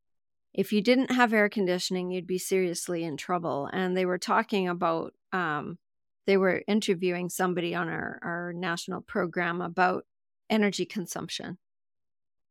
if 0.53 0.73
you 0.73 0.83
didn't 0.83 1.13
have 1.13 1.33
air 1.33 1.49
conditioning, 1.49 2.11
you'd 2.11 2.27
be 2.27 2.37
seriously 2.37 3.05
in 3.05 3.17
trouble. 3.17 3.71
And 3.73 3.97
they 3.97 4.05
were 4.05 4.19
talking 4.19 4.67
about, 4.67 5.15
um, 5.33 5.79
they 6.27 6.37
were 6.37 6.65
interviewing 6.67 7.29
somebody 7.29 7.77
on 7.77 7.89
our 7.89 8.19
our 8.25 8.53
national 8.53 9.03
program 9.03 9.61
about 9.61 10.05
energy 10.51 10.85
consumption 10.85 11.59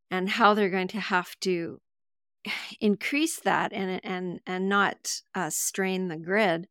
and 0.09 0.29
how 0.29 0.53
they're 0.53 0.69
going 0.69 0.87
to 0.87 1.01
have 1.01 1.37
to 1.41 1.81
increase 2.79 3.41
that 3.41 3.73
and 3.73 3.99
and 4.05 4.39
and 4.47 4.69
not 4.69 5.21
uh, 5.35 5.49
strain 5.49 6.07
the 6.07 6.15
grid 6.15 6.69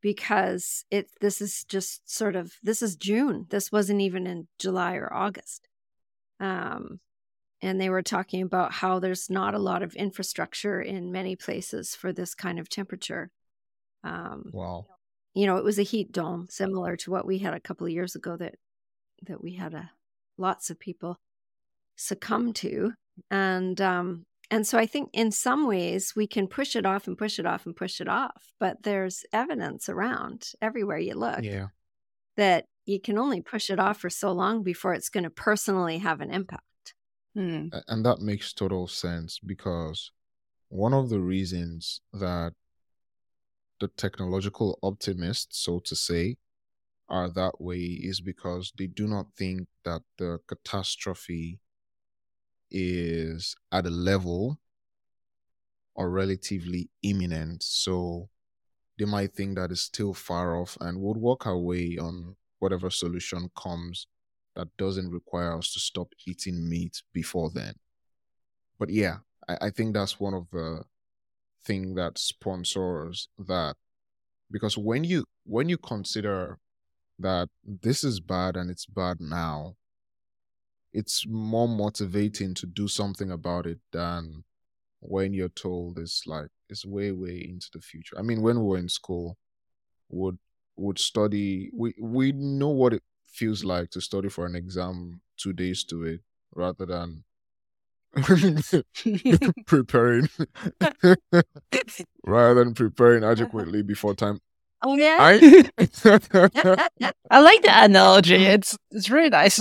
because 0.00 0.84
it 0.90 1.08
this 1.20 1.40
is 1.40 1.62
just 1.62 2.12
sort 2.12 2.34
of 2.34 2.54
this 2.64 2.82
is 2.82 2.96
June. 2.96 3.46
This 3.50 3.70
wasn't 3.70 4.00
even 4.00 4.26
in 4.26 4.48
July 4.58 4.96
or 4.96 5.14
August. 5.14 5.68
Um, 6.40 6.98
and 7.64 7.80
they 7.80 7.88
were 7.88 8.02
talking 8.02 8.42
about 8.42 8.72
how 8.72 8.98
there's 8.98 9.30
not 9.30 9.54
a 9.54 9.58
lot 9.58 9.82
of 9.82 9.94
infrastructure 9.94 10.80
in 10.82 11.10
many 11.10 11.34
places 11.34 11.94
for 11.96 12.12
this 12.12 12.34
kind 12.34 12.58
of 12.58 12.68
temperature. 12.68 13.30
Um, 14.04 14.50
Wow. 14.52 14.86
you 15.32 15.46
know, 15.46 15.56
it 15.56 15.64
was 15.64 15.78
a 15.78 15.82
heat 15.82 16.12
dome 16.12 16.46
similar 16.50 16.96
to 16.98 17.10
what 17.10 17.26
we 17.26 17.38
had 17.38 17.54
a 17.54 17.60
couple 17.60 17.86
of 17.86 17.92
years 17.92 18.14
ago 18.14 18.36
that 18.36 18.56
that 19.26 19.42
we 19.42 19.54
had 19.54 19.72
a 19.72 19.90
lots 20.36 20.68
of 20.68 20.78
people 20.78 21.16
succumb 21.96 22.52
to, 22.52 22.92
and 23.30 23.80
um, 23.80 24.26
and 24.50 24.66
so 24.66 24.76
I 24.76 24.84
think 24.84 25.08
in 25.14 25.30
some 25.30 25.66
ways 25.66 26.12
we 26.14 26.26
can 26.26 26.46
push 26.46 26.76
it 26.76 26.84
off 26.84 27.06
and 27.06 27.16
push 27.16 27.38
it 27.38 27.46
off 27.46 27.64
and 27.64 27.74
push 27.74 28.00
it 28.00 28.08
off, 28.08 28.52
but 28.60 28.82
there's 28.82 29.24
evidence 29.32 29.88
around 29.88 30.52
everywhere 30.60 30.98
you 30.98 31.14
look 31.14 31.42
Yeah. 31.42 31.68
that 32.36 32.66
you 32.84 33.00
can 33.00 33.16
only 33.16 33.40
push 33.40 33.70
it 33.70 33.78
off 33.78 34.00
for 34.00 34.10
so 34.10 34.32
long 34.32 34.62
before 34.62 34.92
it's 34.92 35.08
going 35.08 35.24
to 35.24 35.30
personally 35.30 35.98
have 35.98 36.20
an 36.20 36.30
impact. 36.30 36.64
Hmm. 37.34 37.68
A- 37.72 37.82
And 37.88 38.06
that 38.06 38.20
makes 38.20 38.54
total 38.54 38.88
sense 38.88 39.38
because 39.38 40.12
one 40.68 40.94
of 40.94 41.10
the 41.10 41.20
reasons 41.20 42.00
that 42.12 42.54
the 43.78 43.86
technological 43.88 44.78
optimists, 44.82 45.58
so 45.58 45.78
to 45.78 45.94
say, 45.94 46.36
are 47.08 47.28
that 47.30 47.60
way 47.60 47.78
is 47.80 48.20
because 48.20 48.72
they 48.78 48.86
do 48.88 49.06
not 49.08 49.34
think 49.36 49.68
that 49.84 50.02
the 50.18 50.40
catastrophe 50.48 51.60
is 52.70 53.56
at 53.72 53.86
a 53.86 53.90
level 53.90 54.58
or 55.94 56.10
relatively 56.10 56.90
imminent. 57.02 57.62
So 57.62 58.28
they 58.98 59.04
might 59.04 59.34
think 59.34 59.56
that 59.56 59.72
it's 59.72 59.82
still 59.82 60.14
far 60.14 60.56
off 60.60 60.78
and 60.80 61.00
would 61.00 61.16
walk 61.18 61.46
away 61.46 61.98
on 61.98 62.36
whatever 62.60 62.90
solution 62.90 63.50
comes 63.56 64.06
that 64.56 64.68
doesn't 64.76 65.10
require 65.10 65.56
us 65.58 65.72
to 65.72 65.80
stop 65.80 66.12
eating 66.26 66.68
meat 66.68 67.02
before 67.12 67.50
then. 67.52 67.74
But 68.78 68.90
yeah, 68.90 69.18
I, 69.48 69.66
I 69.66 69.70
think 69.70 69.94
that's 69.94 70.20
one 70.20 70.34
of 70.34 70.48
the 70.50 70.84
thing 71.64 71.94
that 71.94 72.18
sponsors 72.18 73.28
that 73.38 73.76
because 74.50 74.76
when 74.76 75.04
you 75.04 75.24
when 75.44 75.68
you 75.68 75.78
consider 75.78 76.58
that 77.18 77.48
this 77.64 78.04
is 78.04 78.20
bad 78.20 78.56
and 78.56 78.70
it's 78.70 78.86
bad 78.86 79.20
now, 79.20 79.76
it's 80.92 81.26
more 81.26 81.68
motivating 81.68 82.54
to 82.54 82.66
do 82.66 82.88
something 82.88 83.30
about 83.30 83.66
it 83.66 83.78
than 83.92 84.44
when 85.00 85.34
you're 85.34 85.48
told 85.48 85.98
it's 85.98 86.26
like 86.26 86.48
it's 86.68 86.84
way 86.86 87.12
way 87.12 87.44
into 87.48 87.68
the 87.72 87.80
future. 87.80 88.18
I 88.18 88.22
mean, 88.22 88.42
when 88.42 88.58
we 88.58 88.64
were 88.64 88.78
in 88.78 88.88
school, 88.88 89.36
would 90.08 90.38
would 90.76 90.98
study 90.98 91.70
we 91.72 91.94
we 92.00 92.32
know 92.32 92.68
what 92.68 92.94
it 92.94 93.02
feels 93.34 93.64
like 93.64 93.90
to 93.90 94.00
study 94.00 94.28
for 94.28 94.46
an 94.46 94.54
exam 94.54 95.20
two 95.36 95.52
days 95.52 95.84
to 95.84 96.04
it 96.04 96.20
rather 96.54 96.86
than 96.86 97.24
preparing 99.66 100.28
rather 102.24 102.54
than 102.54 102.74
preparing 102.74 103.24
adequately 103.24 103.82
before 103.82 104.14
time. 104.14 104.38
Oh 104.86 104.96
yeah. 104.96 105.16
I 105.20 105.32
I 107.30 107.40
like 107.40 107.62
the 107.62 107.70
analogy. 107.72 108.36
It's 108.44 108.76
it's 108.90 109.10
really 109.10 109.30
nice. 109.30 109.60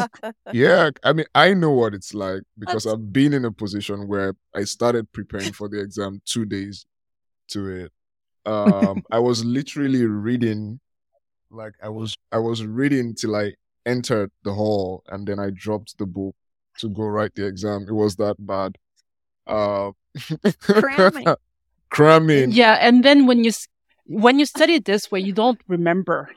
yeah, 0.51 0.91
I 1.03 1.13
mean 1.13 1.25
I 1.33 1.53
know 1.53 1.71
what 1.71 1.93
it's 1.93 2.13
like 2.13 2.43
because 2.59 2.83
That's- 2.83 2.93
I've 2.93 3.11
been 3.13 3.33
in 3.33 3.45
a 3.45 3.51
position 3.51 4.07
where 4.07 4.35
I 4.53 4.65
started 4.65 5.11
preparing 5.13 5.53
for 5.53 5.67
the 5.69 5.79
exam 5.79 6.21
two 6.25 6.45
days 6.45 6.85
to 7.51 7.67
it. 7.69 7.91
Um 8.45 9.03
I 9.11 9.19
was 9.19 9.43
literally 9.45 10.05
reading 10.05 10.79
like 11.49 11.73
I 11.81 11.89
was 11.89 12.15
I 12.31 12.39
was 12.39 12.65
reading 12.65 13.15
till 13.15 13.35
I 13.35 13.53
entered 13.85 14.31
the 14.43 14.53
hall 14.53 15.03
and 15.09 15.27
then 15.27 15.39
I 15.39 15.49
dropped 15.51 15.97
the 15.97 16.05
book 16.05 16.35
to 16.79 16.89
go 16.89 17.03
write 17.03 17.35
the 17.35 17.45
exam. 17.45 17.85
It 17.87 17.93
was 17.93 18.15
that 18.17 18.35
bad. 18.39 18.77
Uh 19.47 19.91
Cramming. 20.59 21.25
cramming. 21.89 22.51
yeah, 22.51 22.77
and 22.81 23.03
then 23.03 23.25
when 23.27 23.43
you 23.43 23.51
when 24.05 24.39
you 24.39 24.45
study 24.45 24.75
it 24.75 24.85
this 24.85 25.11
way, 25.11 25.19
you 25.19 25.33
don't 25.33 25.59
remember, 25.67 26.29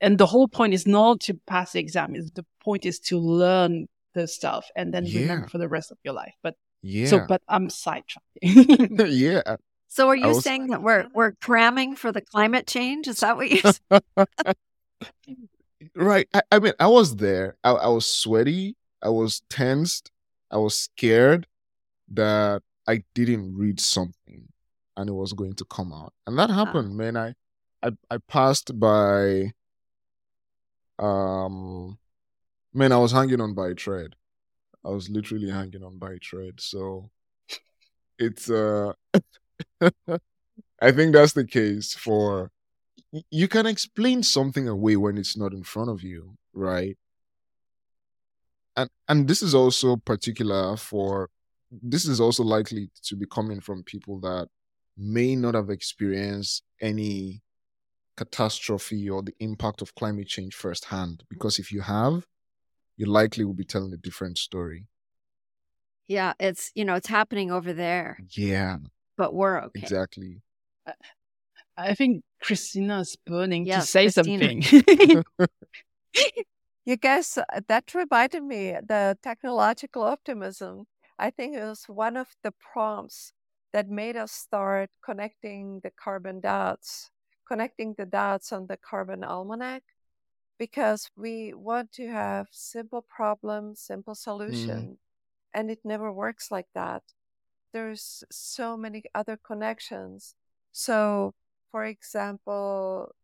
and 0.00 0.18
the 0.18 0.26
whole 0.26 0.48
point 0.48 0.74
is 0.74 0.86
not 0.86 1.20
to 1.20 1.34
pass 1.46 1.72
the 1.72 1.80
exam. 1.80 2.14
Is 2.14 2.30
the 2.32 2.44
point 2.62 2.84
is 2.86 2.98
to 3.00 3.18
learn 3.18 3.88
the 4.14 4.26
stuff 4.28 4.66
and 4.76 4.92
then 4.94 5.04
Yeah. 5.06 5.20
remember 5.22 5.48
for 5.48 5.58
the 5.58 5.68
rest 5.68 5.90
of 5.90 5.98
your 6.04 6.14
life. 6.14 6.34
But 6.42 6.54
Yeah. 6.82 7.06
so, 7.06 7.24
but 7.28 7.42
I'm 7.48 7.68
sidetracking. 7.68 9.06
yeah. 9.10 9.56
So 9.88 10.08
are 10.08 10.16
you 10.16 10.28
was- 10.28 10.44
saying 10.44 10.68
that 10.68 10.82
we're 10.82 11.06
we're 11.14 11.32
cramming 11.32 11.96
for 11.96 12.12
the 12.12 12.20
climate 12.20 12.66
change? 12.66 13.08
Is 13.08 13.20
that 13.20 13.36
what 13.36 13.50
you're 13.50 13.72
saying? 13.72 14.02
Right. 15.94 16.28
I, 16.34 16.42
I 16.52 16.58
mean, 16.58 16.72
I 16.80 16.88
was 16.88 17.16
there. 17.16 17.56
I, 17.62 17.70
I 17.70 17.88
was 17.88 18.06
sweaty. 18.06 18.76
I 19.02 19.10
was 19.10 19.42
tensed. 19.48 20.10
I 20.50 20.56
was 20.56 20.74
scared 20.76 21.46
that 22.10 22.62
I 22.86 23.02
didn't 23.14 23.56
read 23.56 23.80
something 23.80 24.48
and 24.96 25.08
it 25.08 25.12
was 25.12 25.32
going 25.32 25.54
to 25.54 25.64
come 25.64 25.92
out. 25.92 26.12
And 26.26 26.38
that 26.38 26.50
happened, 26.50 26.96
man. 26.96 27.16
I, 27.16 27.34
I 27.82 27.90
I 28.10 28.18
passed 28.28 28.78
by 28.78 29.52
um 30.98 31.98
man, 32.74 32.92
I 32.92 32.96
was 32.96 33.12
hanging 33.12 33.40
on 33.40 33.54
by 33.54 33.68
a 33.68 33.74
thread. 33.74 34.16
I 34.84 34.88
was 34.88 35.08
literally 35.08 35.50
hanging 35.50 35.84
on 35.84 35.98
by 35.98 36.12
a 36.12 36.18
thread. 36.18 36.60
So 36.60 37.10
it's 38.18 38.50
uh 38.50 38.94
I 40.80 40.92
think 40.92 41.12
that's 41.12 41.34
the 41.34 41.46
case 41.46 41.94
for 41.94 42.50
you 43.30 43.48
can 43.48 43.66
explain 43.66 44.22
something 44.22 44.68
away 44.68 44.96
when 44.96 45.16
it's 45.18 45.36
not 45.36 45.52
in 45.52 45.62
front 45.62 45.90
of 45.90 46.02
you, 46.02 46.36
right? 46.52 46.96
And 48.76 48.90
and 49.08 49.28
this 49.28 49.42
is 49.42 49.54
also 49.54 49.96
particular 49.96 50.76
for 50.76 51.30
this 51.70 52.06
is 52.06 52.20
also 52.20 52.42
likely 52.44 52.90
to 53.04 53.16
be 53.16 53.26
coming 53.26 53.60
from 53.60 53.82
people 53.82 54.20
that 54.20 54.48
may 54.96 55.36
not 55.36 55.54
have 55.54 55.70
experienced 55.70 56.62
any 56.80 57.42
catastrophe 58.16 59.08
or 59.08 59.22
the 59.22 59.34
impact 59.40 59.82
of 59.82 59.94
climate 59.94 60.28
change 60.28 60.54
firsthand. 60.54 61.24
Because 61.28 61.58
if 61.58 61.72
you 61.72 61.82
have, 61.82 62.26
you 62.96 63.06
likely 63.06 63.44
will 63.44 63.54
be 63.54 63.64
telling 63.64 63.92
a 63.92 63.96
different 63.96 64.38
story. 64.38 64.86
yeah, 66.08 66.32
it's 66.40 66.72
you 66.74 66.84
know 66.84 66.94
it's 66.94 67.06
happening 67.06 67.50
over 67.50 67.72
there, 67.72 68.18
Yeah, 68.30 68.78
but 69.16 69.34
we're 69.34 69.60
okay. 69.64 69.82
exactly. 69.82 70.40
Uh, 70.86 70.92
I 71.78 71.94
think 71.94 72.24
Kristina 72.44 73.00
is 73.00 73.16
burning 73.24 73.64
to 73.66 73.80
say 73.82 74.06
Kristina. 74.06 74.64
something. 74.64 75.24
You 76.84 76.96
guys, 76.96 77.36
uh, 77.36 77.60
that 77.68 77.94
reminded 77.94 78.44
me 78.44 78.72
the 78.82 79.18
technological 79.22 80.04
optimism. 80.04 80.86
I 81.18 81.28
think 81.28 81.54
it 81.54 81.62
was 81.62 81.84
one 81.86 82.16
of 82.16 82.28
the 82.42 82.50
prompts 82.50 83.34
that 83.74 83.90
made 83.90 84.16
us 84.16 84.32
start 84.32 84.88
connecting 85.04 85.80
the 85.82 85.90
carbon 85.90 86.40
dots, 86.40 87.10
connecting 87.46 87.94
the 87.98 88.06
dots 88.06 88.52
on 88.52 88.68
the 88.68 88.78
carbon 88.78 89.22
almanac, 89.22 89.82
because 90.58 91.10
we 91.14 91.52
want 91.52 91.92
to 91.92 92.08
have 92.08 92.46
simple 92.52 93.02
problems, 93.02 93.80
simple 93.80 94.14
solution, 94.14 94.96
and 95.52 95.70
it 95.70 95.80
never 95.84 96.10
works 96.10 96.50
like 96.50 96.68
that. 96.74 97.02
There's 97.74 98.24
so 98.30 98.78
many 98.78 99.02
other 99.14 99.36
connections. 99.36 100.34
So, 100.72 101.34
for 101.70 101.84
example, 101.84 103.14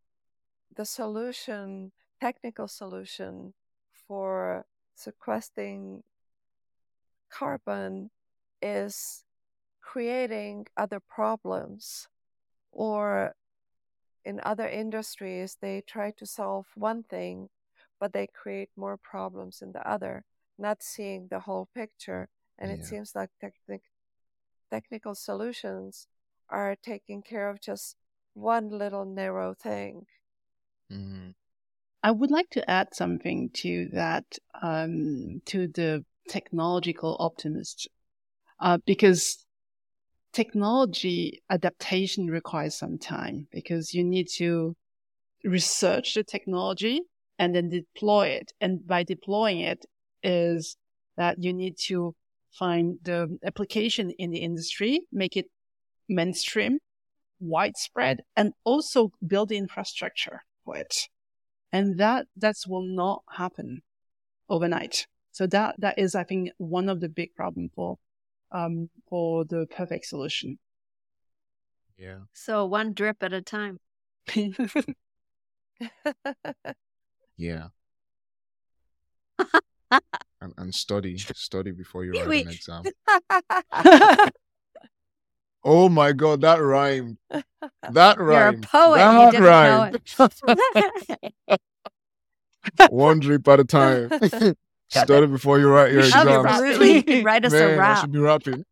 the 0.75 0.85
solution 0.85 1.93
technical 2.21 2.69
solution 2.69 3.55
for 3.93 4.65
sequestering 4.95 6.03
carbon 7.31 8.11
is 8.63 9.25
creating 9.81 10.67
other 10.77 11.01
problems 11.01 12.09
or 12.73 13.35
in 14.25 14.41
other 14.43 14.69
industries 14.69 15.57
they 15.61 15.83
try 15.87 16.11
to 16.11 16.27
solve 16.27 16.67
one 16.75 17.03
thing 17.03 17.49
but 18.01 18.13
they 18.13 18.27
create 18.27 18.71
more 18.77 18.97
problems 18.97 19.61
in 19.63 19.73
the 19.73 19.89
other 19.89 20.25
not 20.59 20.83
seeing 20.83 21.29
the 21.29 21.41
whole 21.41 21.69
picture 21.75 22.29
and 22.59 22.71
it 22.71 22.85
seems 22.85 23.15
like 23.15 23.31
technic- 23.41 23.91
technical 24.71 25.15
solutions 25.15 26.09
are 26.49 26.77
taking 26.77 27.23
care 27.23 27.49
of 27.51 27.61
just 27.61 27.97
one 28.35 28.69
little 28.69 29.07
narrow 29.07 29.55
thing 29.55 30.07
Mhm. 30.91 31.35
I 32.03 32.11
would 32.13 32.31
like 32.31 32.51
to 32.51 32.71
add 32.71 32.95
something 32.95 33.51
to 33.63 33.89
that, 33.93 34.39
um, 34.63 35.43
to 35.47 35.69
the 35.69 36.05
technological 36.29 37.17
optimist, 37.21 37.89
uh, 38.61 38.79
because 38.87 39.47
technology 40.33 41.43
adaptation 41.51 42.29
requires 42.29 42.77
some 42.77 42.99
time 42.99 43.49
because 43.53 43.95
you 43.95 44.05
need 44.05 44.29
to 44.37 44.77
research 45.45 46.15
the 46.15 46.25
technology 46.25 47.03
and 47.39 47.55
then 47.55 47.69
deploy 47.71 48.29
it. 48.29 48.53
And 48.61 48.87
by 48.87 49.05
deploying 49.05 49.61
it 49.61 49.87
is 50.23 50.77
that 51.17 51.43
you 51.43 51.53
need 51.55 51.77
to 51.87 52.17
find 52.53 52.99
the 53.03 53.39
application 53.45 54.11
in 54.13 54.31
the 54.31 54.41
industry, 54.41 55.07
make 55.13 55.37
it 55.37 55.51
mainstream, 56.09 56.79
widespread, 57.45 58.23
and 58.37 58.53
also 58.65 59.13
build 59.27 59.51
the 59.51 59.57
infrastructure 59.57 60.43
for 60.65 60.77
it 60.77 61.09
and 61.75 61.99
that 61.99 62.27
that's 62.37 62.69
will 62.69 62.87
not 62.87 63.25
happen 63.37 63.83
overnight. 64.49 65.09
So 65.33 65.49
that 65.49 65.75
that 65.79 65.99
is, 65.99 66.15
I 66.15 66.23
think, 66.23 66.51
one 66.57 66.89
of 66.89 67.01
the 67.01 67.09
big 67.09 67.35
problem 67.35 67.69
for 67.75 67.99
um 68.53 68.91
for 69.09 69.45
the 69.45 69.67
perfect 69.67 70.07
solution. 70.07 70.59
Yeah. 71.99 72.21
So 72.33 72.65
one 72.65 72.93
drip 72.93 73.23
at 73.23 73.33
a 73.33 73.43
time. 73.43 73.81
Yeah. 77.37 77.71
and, 79.91 80.55
and 80.57 80.73
study, 80.73 81.19
study 81.19 81.73
before 81.73 82.05
you 82.05 82.13
write 82.13 82.47
an 82.47 82.53
exam. 82.53 82.85
Oh 85.65 85.89
my 85.89 86.13
god, 86.13 86.43
that 86.43 86.57
rhymed. 86.61 87.17
That 87.91 88.19
rhymed. 88.21 88.65
You're 88.65 88.83
a 88.83 88.87
poet. 88.89 88.99
That 88.99 89.25
you 89.25 89.31
didn't 89.33 89.45
rhymed. 89.47 90.01
know 90.19 90.29
it. 92.79 92.91
One 92.93 93.21
drip 93.21 93.49
at 93.49 93.61
a 93.61 93.65
time. 93.65 94.11
study 94.91 95.27
before 95.27 95.59
you 95.59 95.69
write 95.69 95.93
your 95.93 96.03
You 96.03 96.09
should 96.11 96.21
exams. 96.27 96.47
Absolutely. 96.47 97.23
Write 97.25 97.45
us 97.47 97.53
Man, 97.53 97.71
a 97.71 97.73
I 97.73 97.77
rap. 97.77 98.01
should 98.01 98.13
be 98.13 98.19
rapping. 98.19 98.65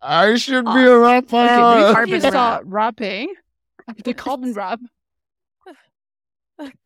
I 0.00 0.34
should 0.36 0.64
be 0.64 0.70
a 0.70 0.96
rapper. 0.98 1.36
Okay, 1.36 1.88
If 1.88 1.94
carbon 1.94 2.14
you 2.14 2.20
start 2.20 2.64
rapping, 2.66 3.34
the 4.04 4.14
carbon 4.14 4.52
rap. 4.54 4.80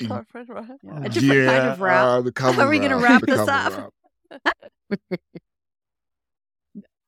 Carbon 0.06 0.26
rap. 0.48 0.66
Yeah. 0.82 1.04
A 1.04 1.08
different 1.08 1.46
kind 1.48 1.68
of 1.68 1.80
rap. 1.80 2.04
uh, 2.06 2.20
the 2.22 2.32
are 2.60 2.68
we 2.68 2.78
gonna 2.78 2.98
wrap 2.98 3.22
this 3.22 3.46
up? 3.48 3.92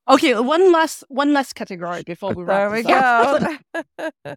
Okay, 0.09 0.35
one 0.35 0.73
last 0.73 1.05
one 1.09 1.33
last 1.33 1.55
category 1.55 2.03
before 2.03 2.33
we 2.35 2.45
There 2.45 2.69
wrap 2.69 2.73
we 2.73 2.83
this 2.83 2.91
up. 2.91 3.41
go. 3.77 4.35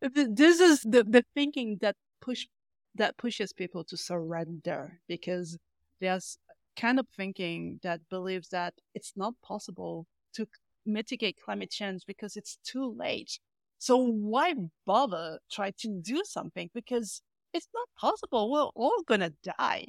This 0.00 0.60
is 0.60 0.82
the, 0.82 1.04
the 1.04 1.24
thinking 1.34 1.78
that 1.80 1.96
push 2.20 2.46
that 2.94 3.16
pushes 3.16 3.52
people 3.52 3.84
to 3.84 3.96
surrender 3.96 5.00
because 5.08 5.58
there's 6.00 6.38
kind 6.76 6.98
of 6.98 7.06
thinking 7.16 7.80
that 7.82 8.00
believes 8.10 8.48
that 8.48 8.74
it's 8.94 9.12
not 9.16 9.34
possible 9.42 10.06
to 10.34 10.46
mitigate 10.84 11.38
climate 11.44 11.70
change 11.70 12.02
because 12.06 12.36
it's 12.36 12.58
too 12.64 12.94
late. 12.98 13.38
So 13.78 13.96
why 13.96 14.54
bother 14.86 15.38
try 15.50 15.72
to 15.78 16.00
do 16.02 16.22
something 16.24 16.70
because 16.74 17.22
it's 17.52 17.68
not 17.74 17.88
possible. 17.98 18.50
We're 18.50 18.64
all 18.74 19.02
gonna 19.06 19.32
die. 19.58 19.86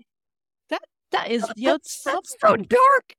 That 0.70 0.84
that 1.12 1.32
is 1.32 1.46
your 1.56 1.74
That's, 1.74 2.04
that's 2.04 2.36
so 2.40 2.56
dark. 2.56 3.16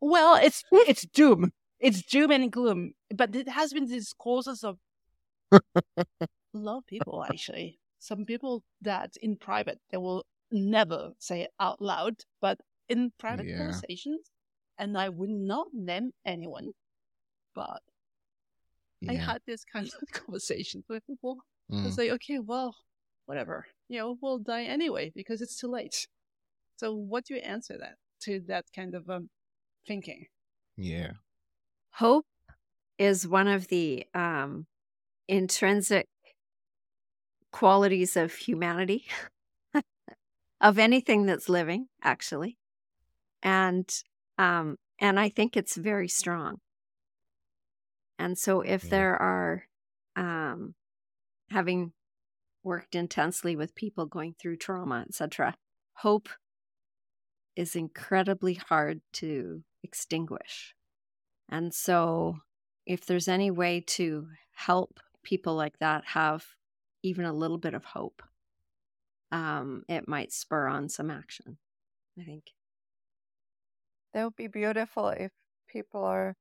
Well, 0.00 0.36
it's 0.36 0.62
it's 0.72 1.06
doom. 1.06 1.52
It's 1.78 2.02
doom 2.02 2.30
and 2.30 2.50
gloom. 2.50 2.92
But 3.14 3.34
it 3.34 3.48
has 3.48 3.72
been 3.72 3.86
discourses 3.86 4.64
of 4.64 4.78
a 5.52 5.60
lot 6.52 6.78
of 6.78 6.86
people 6.86 7.24
actually. 7.24 7.78
Some 7.98 8.24
people 8.24 8.62
that 8.82 9.16
in 9.20 9.36
private 9.36 9.78
they 9.90 9.96
will 9.98 10.24
never 10.50 11.12
say 11.18 11.42
it 11.42 11.50
out 11.58 11.80
loud, 11.80 12.16
but 12.40 12.58
in 12.88 13.12
private 13.18 13.46
Yeah. 13.46 13.56
conversations, 13.58 14.30
and 14.78 14.96
I 14.96 15.08
would 15.08 15.30
not 15.30 15.68
name 15.72 16.12
anyone, 16.24 16.72
but 17.54 17.82
I 19.08 19.14
had 19.14 19.40
this 19.46 19.64
kind 19.64 19.86
of 19.86 20.08
conversation 20.12 20.84
with 20.88 21.06
people. 21.06 21.38
I 21.70 21.74
Mm. 21.74 21.84
was 21.84 21.98
like, 21.98 22.10
okay, 22.10 22.38
well, 22.38 22.76
whatever. 23.26 23.66
You 23.88 23.98
know, 23.98 24.18
we'll 24.20 24.38
die 24.38 24.64
anyway 24.64 25.10
because 25.14 25.40
it's 25.42 25.58
too 25.58 25.68
late. 25.68 26.06
So 26.76 26.94
what 26.94 27.24
do 27.24 27.34
you 27.34 27.40
answer 27.40 27.76
that 27.78 27.96
to 28.22 28.40
that 28.46 28.66
kind 28.74 28.94
of 28.94 29.08
um, 29.10 29.28
thinking? 29.86 30.26
Yeah. 30.76 31.14
Hope 31.94 32.26
is 32.98 33.28
one 33.28 33.48
of 33.48 33.68
the 33.68 34.06
um, 34.14 34.66
intrinsic 35.28 36.06
qualities 37.52 38.16
of 38.16 38.34
humanity, 38.34 39.06
of 40.60 40.78
anything 40.78 41.26
that's 41.26 41.48
living, 41.48 41.88
actually, 42.02 42.58
and 43.42 44.02
um, 44.38 44.78
and 45.00 45.20
I 45.20 45.28
think 45.30 45.56
it's 45.56 45.76
very 45.76 46.08
strong. 46.08 46.60
And 48.18 48.38
so, 48.38 48.60
if 48.60 48.88
Yeah. 48.88 48.88
there 48.88 49.16
are, 49.16 49.68
um, 50.16 50.74
having 51.50 51.94
worked 52.62 52.94
intensely 52.96 53.56
with 53.56 53.74
people 53.76 54.06
going 54.06 54.34
through 54.34 54.58
trauma, 54.58 55.04
etc., 55.08 55.56
hope 55.94 56.28
is 57.54 57.74
incredibly 57.74 58.54
hard 58.54 59.00
to 59.14 59.64
extinguish. 59.86 60.74
And 61.48 61.74
so, 61.74 62.40
if 62.86 63.06
there's 63.06 63.28
any 63.28 63.50
way 63.50 63.80
to 63.98 64.30
help 64.54 65.00
people 65.22 65.54
like 65.56 65.78
that 65.80 66.04
have 66.06 66.46
even 67.02 67.24
a 67.26 67.32
little 67.34 67.58
bit 67.58 67.74
of 67.74 67.84
hope, 67.84 68.22
um, 69.32 69.84
it 69.88 70.08
might 70.08 70.32
spur 70.32 70.66
on 70.68 70.88
some 70.88 71.10
action. 71.10 71.58
I 72.18 72.24
think. 72.24 72.52
That 74.12 74.24
would 74.24 74.36
be 74.36 74.46
beautiful 74.48 75.08
if 75.08 75.32
people 75.68 76.02
are, 76.04 76.36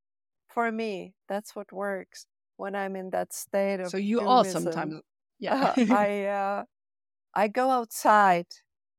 for 0.47 0.71
me, 0.71 1.15
that's 1.27 1.55
what 1.55 1.71
works 1.71 2.27
when 2.58 2.75
I'm 2.75 2.95
in 2.95 3.10
that 3.12 3.34
state 3.34 3.79
of 3.79 3.93
So 3.93 3.97
you 3.97 4.21
are 4.23 4.43
doomism. 4.43 4.43
sometimes, 4.43 5.01
yeah. 5.39 5.55
Uh, 5.62 5.75
I 5.89 6.25
uh, 6.25 6.65
I 7.35 7.48
go 7.50 7.71
outside, 7.71 8.48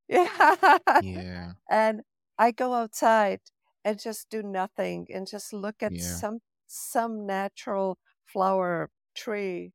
yeah, 0.08 0.78
Yeah. 0.98 1.54
and 1.70 2.02
I 2.38 2.52
go 2.52 2.74
outside 2.74 3.40
and 3.86 4.00
just 4.00 4.30
do 4.30 4.42
nothing 4.44 5.08
and 5.14 5.28
just 5.28 5.54
look 5.54 5.82
at 5.82 5.94
Yeah. 5.94 6.22
some 6.22 6.40
some 6.68 7.26
natural 7.26 7.98
flower 8.26 8.90
tree, 9.16 9.74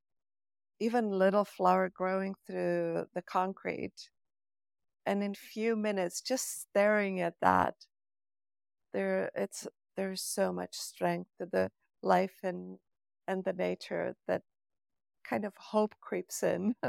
even 0.79 1.11
little 1.11 1.45
flower 1.45 1.89
growing 1.89 2.35
through 2.47 3.07
the 3.13 3.23
concrete, 3.23 4.11
and 5.05 5.23
in 5.23 5.35
few 5.35 5.75
minutes, 5.75 6.21
just 6.21 6.61
staring 6.61 7.21
at 7.21 7.35
that, 7.41 7.85
there 8.93 9.31
it's 9.35 9.67
there's 9.95 10.21
so 10.21 10.51
much 10.53 10.75
strength 10.75 11.29
to 11.39 11.45
the 11.45 11.71
life 12.01 12.39
and 12.43 12.79
and 13.27 13.43
the 13.43 13.53
nature 13.53 14.15
that 14.27 14.43
kind 15.25 15.45
of 15.45 15.55
hope 15.57 15.95
creeps 16.01 16.43
in. 16.43 16.75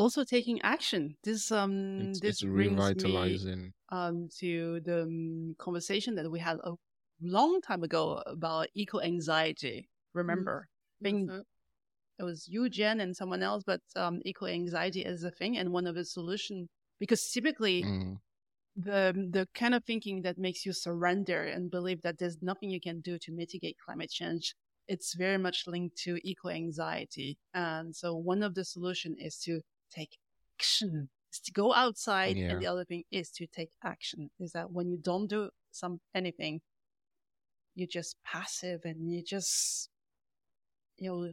also 0.00 0.24
taking 0.24 0.60
action. 0.62 1.16
This 1.24 1.50
um 1.52 1.76
It's, 1.98 2.20
this 2.20 2.42
it's 2.42 2.42
brings 2.42 2.94
me 2.94 3.42
revitalizing. 3.44 3.72
um 3.90 4.28
to 4.40 4.80
the 4.80 5.02
um, 5.04 5.54
conversation 5.58 6.14
that 6.16 6.30
we 6.30 6.40
had 6.40 6.58
a 6.64 6.74
long 7.20 7.60
time 7.60 7.82
ago 7.84 8.22
about 8.26 8.68
eco 8.74 9.00
anxiety. 9.00 9.88
Remember? 10.14 10.68
I 11.00 11.02
think 11.04 11.32
Mhm. 11.32 11.44
it 12.18 12.24
was 12.24 12.48
you, 12.48 12.68
Jenn, 12.70 13.00
and 13.00 13.16
someone 13.16 13.42
else, 13.42 13.64
but 13.66 13.80
um, 13.96 14.20
eco 14.24 14.46
anxiety 14.46 15.02
is 15.04 15.24
a 15.24 15.30
thing, 15.30 15.56
and 15.58 15.72
one 15.72 15.86
of 15.86 15.94
the 15.96 16.04
solution 16.04 16.68
because 17.00 17.30
typically 17.30 17.88
Mm, 17.88 18.18
the 18.76 19.12
the 19.32 19.48
kind 19.54 19.74
of 19.74 19.84
thinking 19.84 20.22
that 20.22 20.38
makes 20.38 20.64
you 20.64 20.72
surrender 20.72 21.44
and 21.44 21.70
believe 21.70 22.00
that 22.02 22.18
there's 22.18 22.40
nothing 22.42 22.70
you 22.70 22.80
can 22.80 23.00
do 23.00 23.18
to 23.18 23.32
mitigate 23.32 23.76
climate 23.84 24.10
change 24.10 24.54
it's 24.88 25.14
very 25.14 25.38
much 25.38 25.66
linked 25.66 25.96
to 25.96 26.18
eco 26.28 26.48
anxiety 26.48 27.36
and 27.54 27.94
so 27.94 28.14
one 28.14 28.42
of 28.42 28.54
the 28.54 28.64
solution 28.64 29.16
is 29.18 29.36
to 29.38 29.60
take 29.90 30.18
action 30.58 31.08
is 31.32 31.40
to 31.40 31.52
go 31.52 31.72
outside 31.74 32.36
Yeah. 32.36 32.52
and 32.52 32.62
the 32.62 32.66
other 32.66 32.84
thing 32.84 33.04
is 33.10 33.30
to 33.32 33.46
take 33.46 33.70
action 33.84 34.30
is 34.38 34.52
that 34.52 34.70
when 34.72 34.90
you 34.90 34.98
don't 34.98 35.28
do 35.28 35.50
some 35.70 36.00
anything 36.14 36.60
you're 37.74 37.86
just 37.86 38.16
passive 38.24 38.80
and 38.84 39.10
you 39.10 39.22
just 39.22 39.88
you 40.98 41.10
know 41.10 41.32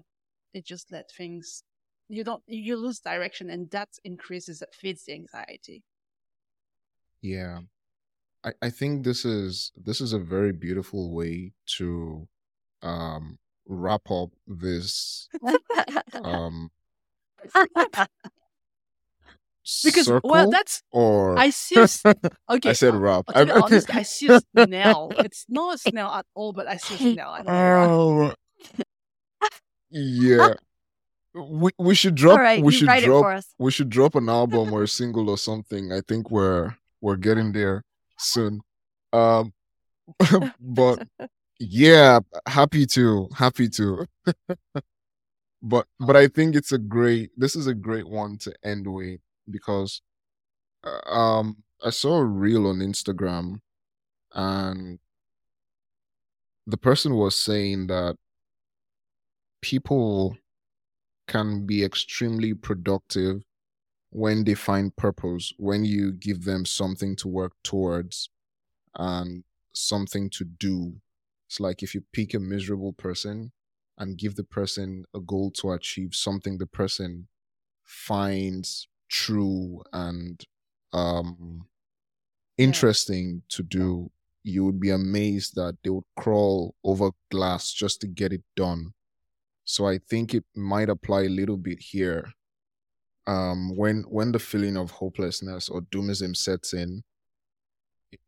it 0.54 0.66
just 0.66 0.92
let 0.92 1.12
things 1.12 1.64
you 2.08 2.24
don't 2.24 2.44
you 2.48 2.78
lose 2.78 3.00
direction 3.00 3.50
and 3.50 3.70
that 3.72 3.90
increases 4.04 4.60
that 4.60 4.74
feeds 4.74 5.04
the 5.06 5.14
anxiety 5.14 5.84
yeah. 7.22 7.62
I, 8.44 8.54
I 8.62 8.70
think 8.70 9.04
this 9.04 9.26
is 9.26 9.72
this 9.76 10.00
is 10.00 10.14
a 10.14 10.20
very 10.20 10.54
beautiful 10.54 11.12
way 11.12 11.54
to 11.78 12.28
um 12.84 13.40
wrap 13.68 14.10
up 14.12 14.30
this 14.46 15.28
um 16.24 16.70
because 19.84 20.10
well 20.24 20.50
that's 20.50 20.82
or 20.92 21.38
I 21.38 21.50
see. 21.50 21.76
a 21.76 21.88
Okay, 22.50 22.70
I 22.70 22.74
said 22.74 22.94
uh, 22.94 23.00
wrap. 23.00 23.26
to 23.28 23.46
be 23.46 23.52
honest, 23.64 23.94
I 23.94 24.04
see 24.04 24.28
a 24.28 24.42
snail. 24.56 25.12
It's 25.18 25.46
not 25.50 25.76
a 25.76 25.78
snail 25.78 26.08
at 26.08 26.26
all, 26.36 26.54
but 26.54 26.68
I 26.68 26.78
see 26.78 26.96
a 26.96 27.14
snail. 27.14 27.30
I 27.30 27.38
don't 27.44 27.48
know 27.48 28.16
why. 28.18 28.34
Oh, 29.44 29.52
yeah. 29.90 30.54
We 31.34 31.70
we 31.78 31.94
should 31.94 32.16
drop. 32.16 32.40
Right, 32.40 32.64
we 32.64 32.72
should 32.72 32.90
drop. 33.04 33.44
We 33.60 33.70
should 33.70 33.92
drop 33.92 34.16
an 34.16 34.28
album 34.28 34.74
or 34.74 34.82
a 34.82 34.88
single 34.88 35.30
or 35.30 35.38
something. 35.38 35.92
I 35.92 36.02
think 36.02 36.32
we're 36.32 36.74
we're 37.00 37.16
getting 37.16 37.52
there 37.52 37.84
soon. 38.18 38.62
Um, 39.14 39.54
but 40.60 41.08
yeah, 41.60 42.22
happy 42.48 42.88
to 42.88 43.30
happy 43.36 43.70
to. 43.70 44.08
but 45.62 45.86
but 46.00 46.16
I 46.16 46.28
think 46.28 46.56
it's 46.56 46.72
a 46.72 46.80
great. 46.80 47.30
This 47.38 47.56
is 47.56 47.68
a 47.68 47.76
great 47.76 48.08
one 48.08 48.40
to 48.40 48.54
end 48.64 48.92
with 48.92 49.20
because, 49.50 50.02
uh, 50.84 51.02
um, 51.10 51.64
I 51.84 51.92
saw 51.92 52.18
a 52.18 52.26
reel 52.26 52.68
on 52.68 52.78
Instagram, 52.80 53.62
and 54.34 55.00
the 56.66 56.78
person 56.78 57.16
was 57.16 57.36
saying 57.42 57.88
that 57.88 58.18
people 59.62 60.38
can 61.28 61.66
be 61.66 61.84
extremely 61.84 62.54
productive 62.54 63.44
when 64.12 64.44
they 64.46 64.56
find 64.56 64.96
purpose, 64.96 65.54
when 65.58 65.86
you 65.86 66.12
give 66.14 66.46
them 66.46 66.66
something 66.66 67.16
to 67.18 67.28
work 67.28 67.54
towards 67.64 68.30
and 68.96 69.44
something 69.74 70.30
to 70.32 70.46
do. 70.46 70.96
It's 71.48 71.60
like 71.60 71.84
if 71.84 71.96
you 71.96 72.04
pick 72.14 72.34
a 72.34 72.40
miserable 72.40 72.94
person 72.94 73.52
and 73.98 74.18
give 74.18 74.36
the 74.36 74.44
person 74.44 75.06
a 75.16 75.20
goal 75.20 75.52
to 75.52 75.72
achieve 75.72 76.16
something 76.16 76.58
the 76.58 76.68
person 76.68 77.28
finds 77.84 78.88
true 79.10 79.82
and 79.94 80.44
um 80.94 81.68
interesting 82.58 83.44
to 83.50 83.64
do, 83.64 84.10
you 84.44 84.66
would 84.66 84.80
be 84.80 84.90
amazed 84.90 85.56
that 85.56 85.78
they 85.84 85.90
would 85.90 86.04
crawl 86.18 86.76
over 86.84 87.12
glass 87.30 87.72
just 87.72 88.02
to 88.02 88.08
get 88.08 88.34
it 88.34 88.44
done. 88.56 88.94
So 89.66 89.86
I 89.86 90.00
think 90.10 90.34
it 90.34 90.46
might 90.56 90.90
apply 90.90 91.24
a 91.24 91.30
little 91.30 91.58
bit 91.58 91.80
here. 91.80 92.32
Um, 93.28 93.76
when 93.76 94.04
when 94.04 94.32
the 94.32 94.40
feeling 94.40 94.78
of 94.78 94.92
hopelessness 94.92 95.68
or 95.68 95.82
doomism 95.82 96.36
sets 96.36 96.74
in, 96.74 97.04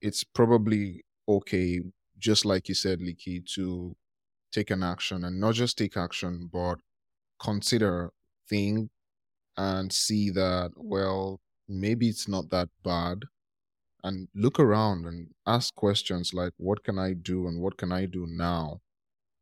it's 0.02 0.24
probably 0.26 1.06
okay, 1.28 1.80
just 2.18 2.44
like 2.44 2.68
you 2.68 2.76
said, 2.76 3.00
Leekei, 3.00 3.46
to 3.54 3.96
take 4.52 4.72
an 4.72 4.84
action 4.84 5.24
and 5.24 5.40
not 5.40 5.54
just 5.54 5.78
take 5.78 5.96
action, 5.96 6.50
but 6.52 6.76
consider, 7.42 8.12
think, 8.50 8.90
and 9.60 9.94
see 9.94 10.32
that 10.32 10.72
well, 10.78 11.42
maybe 11.70 12.10
it's 12.10 12.30
not 12.30 12.50
that 12.52 12.70
bad 12.84 13.26
and 14.04 14.28
look 14.36 14.60
around 14.60 15.06
and 15.06 15.30
ask 15.48 15.76
questions 15.76 16.34
like 16.34 16.54
what 16.58 16.84
can 16.84 16.98
i 17.00 17.14
do 17.14 17.48
and 17.48 17.62
what 17.62 17.78
can 17.78 17.92
i 17.92 18.06
do 18.06 18.26
now? 18.28 18.82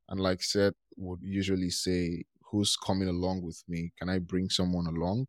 And 0.10 0.20
like 0.20 0.44
Seth 0.44 0.76
would 0.98 1.22
usually 1.24 1.70
say 1.70 2.26
who's 2.52 2.78
coming 2.78 3.10
along 3.10 3.44
with 3.44 3.64
me? 3.68 3.92
Can 4.00 4.10
i 4.10 4.20
bring 4.20 4.50
someone 4.50 4.88
along? 4.88 5.28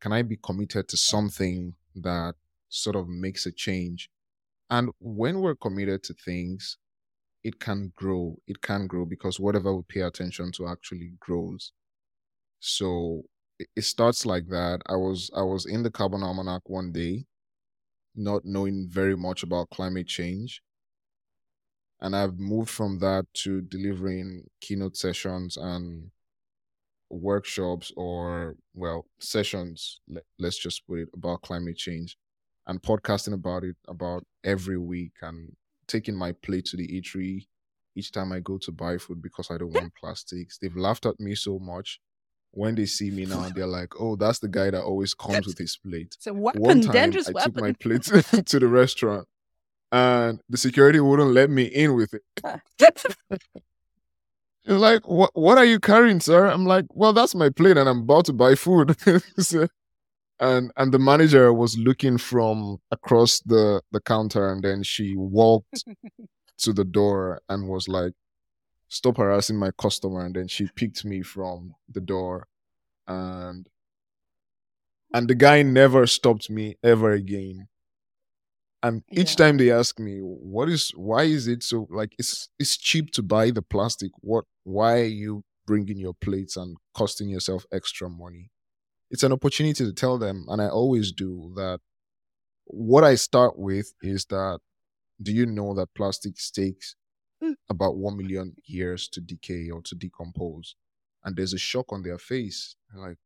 Can 0.00 0.12
i 0.12 0.22
be 0.22 0.38
committed 0.42 0.88
to 0.88 0.96
something 0.96 1.74
that 1.96 2.34
sort 2.68 2.96
of 2.96 3.08
makes 3.08 3.46
a 3.46 3.52
change? 3.52 4.10
And 4.70 4.90
when 5.00 5.40
we're 5.40 5.56
committed 5.56 6.02
to 6.04 6.14
things 6.14 6.78
it 7.44 7.60
can 7.60 7.92
grow 7.96 8.38
it 8.46 8.62
can 8.62 8.86
grow 8.86 9.04
because 9.04 9.40
whatever 9.40 9.74
we 9.74 9.82
pay 9.88 10.00
attention 10.00 10.52
to 10.52 10.68
actually 10.68 11.12
grows. 11.20 11.72
So 12.60 13.24
it 13.58 13.82
starts 13.82 14.26
like 14.26 14.48
that 14.48 14.80
i 14.86 14.96
was 14.96 15.30
i 15.36 15.42
was 15.42 15.66
in 15.66 15.82
the 15.82 15.90
carbon 15.90 16.22
almanac 16.22 16.62
one 16.68 16.92
day 16.92 17.26
not 18.14 18.44
knowing 18.44 18.88
very 18.88 19.16
much 19.16 19.42
about 19.42 19.70
climate 19.70 20.06
change. 20.06 20.62
And 22.00 22.14
I've 22.14 22.38
moved 22.38 22.70
from 22.70 22.98
that 22.98 23.26
to 23.34 23.60
delivering 23.62 24.48
keynote 24.60 24.96
sessions 24.96 25.56
and 25.56 26.10
workshops 27.10 27.92
or, 27.96 28.56
well, 28.74 29.06
sessions, 29.20 30.00
let, 30.08 30.24
let's 30.38 30.58
just 30.58 30.86
put 30.86 31.00
it, 31.00 31.08
about 31.14 31.42
climate 31.42 31.76
change 31.76 32.18
and 32.66 32.82
podcasting 32.82 33.34
about 33.34 33.64
it 33.64 33.76
about 33.88 34.26
every 34.44 34.78
week 34.78 35.12
and 35.22 35.56
taking 35.86 36.16
my 36.16 36.32
plate 36.32 36.64
to 36.66 36.76
the 36.76 36.88
eatery 36.88 37.46
each 37.96 38.12
time 38.12 38.32
I 38.32 38.40
go 38.40 38.58
to 38.58 38.72
buy 38.72 38.98
food 38.98 39.22
because 39.22 39.50
I 39.50 39.58
don't 39.58 39.72
want 39.72 39.94
plastics. 39.94 40.58
They've 40.58 40.76
laughed 40.76 41.06
at 41.06 41.20
me 41.20 41.34
so 41.34 41.58
much. 41.58 42.00
When 42.56 42.74
they 42.76 42.86
see 42.86 43.10
me 43.10 43.24
now, 43.26 43.48
they're 43.48 43.66
like, 43.66 43.92
oh, 43.98 44.14
that's 44.16 44.38
the 44.38 44.48
guy 44.48 44.70
that 44.70 44.82
always 44.82 45.12
comes 45.14 45.46
with 45.46 45.58
his 45.58 45.76
plate 45.76 46.14
It's 46.16 46.26
a 46.28 46.32
one 46.34 46.80
time 46.82 46.92
dangerous 46.92 47.28
I 47.28 47.32
weapon. 47.32 47.52
took 47.52 47.60
my 47.62 47.72
plate 47.72 48.02
to 48.46 48.58
the 48.60 48.68
restaurant 48.68 49.26
and 49.90 50.40
the 50.48 50.56
security 50.56 51.00
wouldn't 51.00 51.32
let 51.32 51.50
me 51.50 51.64
in 51.64 51.94
with 51.94 52.14
it. 52.14 52.22
It's 54.66 54.80
like, 54.80 55.06
what 55.06 55.30
what 55.34 55.58
are 55.58 55.64
you 55.64 55.78
carrying, 55.78 56.20
sir? 56.20 56.46
I'm 56.46 56.64
like, 56.64 56.86
well, 56.90 57.12
that's 57.12 57.34
my 57.34 57.50
plate 57.50 57.76
and 57.76 57.88
I'm 57.88 58.00
about 58.00 58.24
to 58.26 58.32
buy 58.32 58.54
food. 58.54 58.96
So- 59.38 59.68
and 60.40 60.72
and 60.76 60.92
the 60.92 60.98
manager 60.98 61.52
was 61.52 61.78
looking 61.78 62.18
from 62.18 62.78
across 62.90 63.40
the, 63.46 63.80
the 63.92 64.00
counter 64.00 64.50
and 64.50 64.64
then 64.64 64.82
she 64.82 65.14
walked 65.16 65.84
to 66.58 66.72
the 66.72 66.84
door 66.84 67.40
and 67.48 67.68
was 67.68 67.86
like, 67.88 68.14
stop 68.94 69.16
harassing 69.18 69.56
my 69.56 69.70
customer. 69.72 70.24
And 70.24 70.34
then 70.36 70.48
she 70.48 70.68
picked 70.76 71.04
me 71.04 71.22
from 71.22 71.74
the 71.88 72.00
door 72.00 72.46
and 73.08 73.68
and 75.14 75.28
the 75.28 75.34
guy 75.34 75.62
never 75.62 76.06
stopped 76.06 76.50
me 76.50 76.76
ever 76.82 77.12
again 77.12 77.68
and 78.82 79.02
each 79.10 79.30
Yeah. 79.32 79.46
time 79.46 79.56
they 79.56 79.70
ask 79.70 79.98
me 79.98 80.18
what 80.20 80.68
is 80.68 80.90
why 80.90 81.24
is 81.24 81.46
it 81.48 81.62
so 81.62 81.86
like 81.90 82.14
it's 82.18 82.48
it's 82.58 82.76
cheap 82.76 83.10
to 83.12 83.22
buy 83.22 83.50
the 83.50 83.62
plastic 83.62 84.10
what 84.20 84.44
why 84.64 85.00
are 85.00 85.04
you 85.24 85.44
bringing 85.66 85.98
your 85.98 86.14
plates 86.14 86.56
and 86.56 86.76
costing 86.94 87.28
yourself 87.28 87.64
extra 87.72 88.08
money 88.10 88.50
it's 89.10 89.24
an 89.24 89.32
opportunity 89.32 89.84
to 89.84 89.92
tell 89.92 90.18
them 90.18 90.46
and 90.48 90.62
i 90.62 90.68
always 90.68 91.12
do 91.12 91.52
that 91.56 91.80
what 92.66 93.04
i 93.04 93.14
start 93.16 93.58
with 93.58 93.94
is 94.02 94.26
that 94.26 94.60
do 95.22 95.32
you 95.32 95.46
know 95.46 95.74
that 95.74 95.94
plastic 95.94 96.34
takes. 96.54 96.96
About 97.68 97.96
1 97.96 98.16
million 98.16 98.54
years 98.64 99.08
to 99.08 99.20
decay 99.20 99.70
or 99.70 99.82
to 99.82 99.94
decompose. 99.94 100.76
And 101.24 101.36
there's 101.36 101.54
a 101.54 101.58
shock 101.58 101.92
on 101.92 102.02
their 102.02 102.18
face. 102.18 102.76
Like 102.94 103.18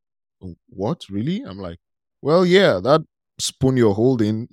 "Oh, 0.42 0.56
what? 0.68 1.04
Really? 1.10 1.42
I'm 1.42 1.58
like 1.58 1.78
well 2.22 2.44
yeah 2.44 2.80
that 2.82 3.00
spoon 3.38 3.76
you're 3.76 3.94
holding 3.94 4.48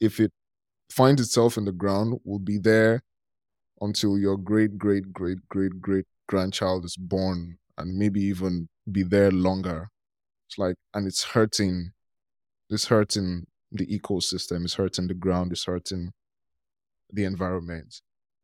if 0.00 0.20
it 0.20 0.32
finds 0.90 1.20
itself 1.20 1.56
in 1.56 1.64
the 1.64 1.72
ground 1.72 2.18
will 2.24 2.38
be 2.38 2.58
there 2.58 3.02
until 3.80 4.18
your 4.18 4.36
great 4.36 4.78
great 4.78 5.12
great 5.12 5.38
great 5.48 5.80
great 5.80 6.06
grandchild 6.28 6.84
is 6.84 6.96
born 6.96 7.58
and 7.78 7.96
maybe 7.98 8.20
even 8.22 8.68
be 8.90 9.02
there 9.02 9.30
longer. 9.30 9.88
It's 10.48 10.58
like 10.58 10.76
and 10.94 11.06
it's 11.06 11.24
hurting. 11.24 11.92
It's 12.70 12.86
hurting 12.86 13.46
the 13.72 13.86
ecosystem. 13.86 14.64
It's 14.64 14.74
hurting 14.74 15.08
the 15.08 15.14
ground. 15.14 15.52
It's 15.52 15.64
hurting 15.66 16.12
the 17.12 17.24
environment 17.24 18.00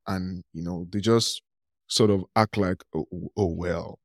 and 0.07 0.43
you 0.53 0.63
know 0.63 0.87
they 0.91 1.01
just 1.01 1.43
sort 1.87 2.11
of 2.11 2.25
act 2.37 2.57
like 2.57 2.83
oh, 2.95 3.07
oh 3.37 3.55
well 3.55 3.99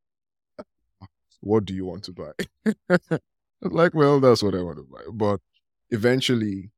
what 1.41 1.65
do 1.65 1.73
you 1.73 1.85
want 1.85 2.03
to 2.03 2.11
buy 2.11 3.17
like 3.61 3.93
well 3.93 4.19
that's 4.19 4.43
what 4.43 4.55
i 4.55 4.61
want 4.61 4.77
to 4.77 4.83
buy 4.83 5.01
but 5.13 5.39
eventually 5.89 6.71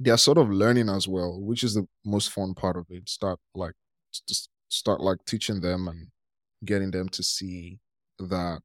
they 0.00 0.10
are 0.10 0.18
sort 0.18 0.38
of 0.38 0.50
learning 0.50 0.88
as 0.88 1.06
well, 1.06 1.40
which 1.40 1.62
is 1.62 1.74
the 1.74 1.86
most 2.04 2.30
fun 2.30 2.54
part 2.54 2.76
of 2.76 2.86
it. 2.90 3.08
Start 3.08 3.38
like 3.54 3.74
start 4.68 5.00
like 5.00 5.18
teaching 5.26 5.60
them 5.60 5.88
and 5.88 6.08
getting 6.64 6.90
them 6.90 7.08
to 7.08 7.22
see 7.22 7.78
that 8.18 8.60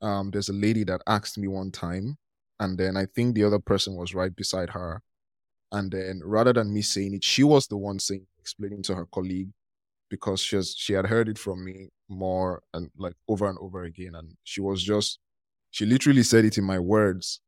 um 0.00 0.30
there's 0.30 0.48
a 0.48 0.54
lady 0.54 0.84
that 0.84 1.02
asked 1.06 1.36
me 1.36 1.48
one 1.48 1.70
time 1.70 2.16
and 2.60 2.78
then 2.78 2.96
I 2.96 3.06
think 3.06 3.34
the 3.34 3.44
other 3.44 3.58
person 3.58 3.96
was 3.96 4.14
right 4.14 4.34
beside 4.34 4.70
her. 4.70 5.02
And 5.70 5.90
then 5.90 6.22
rather 6.24 6.52
than 6.52 6.72
me 6.72 6.82
saying 6.82 7.14
it, 7.14 7.24
she 7.24 7.44
was 7.44 7.66
the 7.66 7.76
one 7.76 7.98
saying 7.98 8.26
explaining 8.40 8.82
to 8.84 8.94
her 8.94 9.06
colleague 9.06 9.50
because 10.10 10.40
she 10.40 10.56
has 10.56 10.74
she 10.76 10.94
had 10.94 11.06
heard 11.06 11.28
it 11.28 11.38
from 11.38 11.64
me 11.64 11.88
more 12.08 12.62
and 12.74 12.90
like 12.96 13.14
over 13.28 13.48
and 13.48 13.58
over 13.60 13.84
again. 13.84 14.14
And 14.14 14.36
she 14.44 14.60
was 14.60 14.82
just 14.82 15.18
she 15.70 15.86
literally 15.86 16.22
said 16.22 16.44
it 16.44 16.58
in 16.58 16.64
my 16.64 16.78
words. 16.78 17.40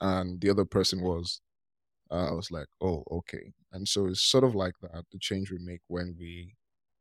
And 0.00 0.40
the 0.40 0.50
other 0.50 0.64
person 0.64 1.02
was 1.02 1.40
uh, 2.10 2.28
I 2.28 2.32
was 2.32 2.50
like, 2.50 2.66
oh, 2.80 3.04
okay. 3.10 3.52
And 3.72 3.86
so 3.86 4.06
it's 4.06 4.22
sort 4.22 4.44
of 4.44 4.54
like 4.54 4.74
that, 4.80 5.04
the 5.12 5.18
change 5.18 5.50
we 5.50 5.58
make 5.60 5.80
when 5.88 6.16
we, 6.18 6.56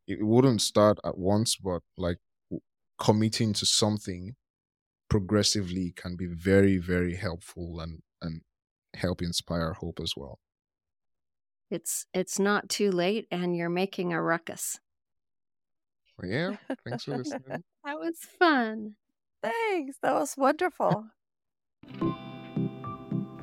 it 0.07 0.25
wouldn't 0.25 0.61
start 0.61 0.99
at 1.05 1.17
once, 1.17 1.55
but 1.55 1.81
like 1.97 2.17
committing 2.99 3.53
to 3.53 3.65
something 3.65 4.35
progressively 5.09 5.93
can 5.95 6.15
be 6.15 6.27
very, 6.27 6.77
very 6.77 7.15
helpful 7.15 7.79
and, 7.79 8.01
and 8.21 8.41
help 8.95 9.21
inspire 9.21 9.73
hope 9.73 9.99
as 10.01 10.13
well. 10.17 10.39
It's 11.69 12.05
it's 12.13 12.39
not 12.39 12.69
too 12.69 12.91
late 12.91 13.27
and 13.31 13.55
you're 13.55 13.69
making 13.69 14.13
a 14.13 14.21
ruckus. 14.21 14.79
Well, 16.17 16.31
yeah, 16.31 16.55
thanks 16.87 17.03
for 17.03 17.17
listening. 17.17 17.63
that 17.83 17.99
was 17.99 18.17
fun. 18.39 18.95
Thanks. 19.43 19.97
That 20.01 20.13
was 20.13 20.35
wonderful. 20.37 21.05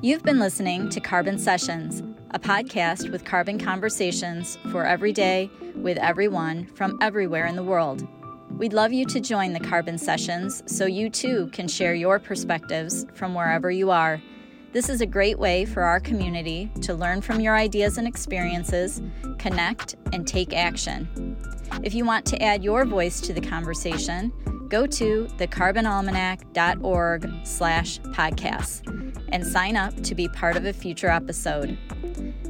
You've 0.01 0.23
been 0.23 0.39
listening 0.39 0.89
to 0.89 0.99
Carbon 0.99 1.39
Sessions, 1.39 2.03
a 2.31 2.39
podcast 2.39 3.11
with 3.11 3.25
carbon 3.25 3.57
conversations 3.57 4.57
for 4.71 4.85
every 4.85 5.11
day 5.13 5.49
with 5.75 5.97
everyone 5.97 6.67
from 6.67 6.99
everywhere 7.01 7.45
in 7.47 7.55
the 7.55 7.63
world. 7.63 8.07
We'd 8.51 8.73
love 8.73 8.93
you 8.93 9.05
to 9.05 9.19
join 9.19 9.53
the 9.53 9.59
Carbon 9.59 9.97
Sessions 9.97 10.61
so 10.67 10.85
you 10.85 11.09
too 11.09 11.49
can 11.53 11.67
share 11.67 11.95
your 11.95 12.19
perspectives 12.19 13.05
from 13.13 13.33
wherever 13.33 13.71
you 13.71 13.89
are. 13.89 14.21
This 14.75 14.89
is 14.89 14.99
a 14.99 15.05
great 15.05 15.39
way 15.39 15.63
for 15.63 15.83
our 15.83 16.01
community 16.01 16.69
to 16.81 16.93
learn 16.93 17.21
from 17.21 17.39
your 17.39 17.55
ideas 17.55 17.97
and 17.97 18.05
experiences, 18.05 19.01
connect, 19.37 19.95
and 20.11 20.27
take 20.27 20.53
action. 20.53 21.37
If 21.81 21.93
you 21.93 22.03
want 22.03 22.25
to 22.25 22.43
add 22.43 22.61
your 22.61 22.83
voice 22.83 23.21
to 23.21 23.31
the 23.31 23.39
conversation, 23.39 24.33
go 24.67 24.85
to 24.85 25.29
thecarbonalmanac.org 25.37 27.31
slash 27.45 28.01
podcasts 28.01 29.25
and 29.29 29.47
sign 29.47 29.77
up 29.77 29.95
to 30.03 30.13
be 30.13 30.27
part 30.27 30.57
of 30.57 30.65
a 30.65 30.73
future 30.73 31.07
episode. 31.07 31.77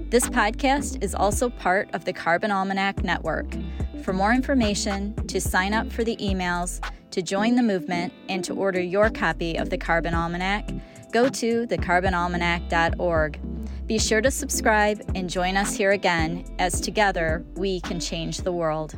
This 0.09 0.27
podcast 0.27 1.03
is 1.03 1.13
also 1.13 1.51
part 1.51 1.93
of 1.93 2.05
the 2.05 2.13
Carbon 2.13 2.49
Almanac 2.49 3.03
Network. 3.03 3.55
For 4.03 4.13
more 4.13 4.33
information, 4.33 5.13
to 5.27 5.39
sign 5.39 5.75
up 5.75 5.91
for 5.91 6.03
the 6.03 6.17
emails, 6.17 6.83
to 7.11 7.21
join 7.21 7.55
the 7.55 7.61
movement, 7.61 8.13
and 8.29 8.43
to 8.45 8.55
order 8.55 8.81
your 8.81 9.11
copy 9.11 9.57
of 9.57 9.69
the 9.69 9.77
Carbon 9.77 10.15
Almanac, 10.15 10.71
go 11.15 11.29
to 11.29 11.65
thecarbonalmanac.org. 11.67 13.39
Be 13.87 13.97
sure 13.97 14.19
to 14.19 14.29
subscribe 14.29 15.01
and 15.15 15.29
join 15.29 15.55
us 15.55 15.73
here 15.73 15.91
again 15.91 16.43
as 16.59 16.81
together 16.81 17.45
we 17.55 17.79
can 17.79 18.01
change 18.01 18.39
the 18.39 18.51
world. 18.51 18.97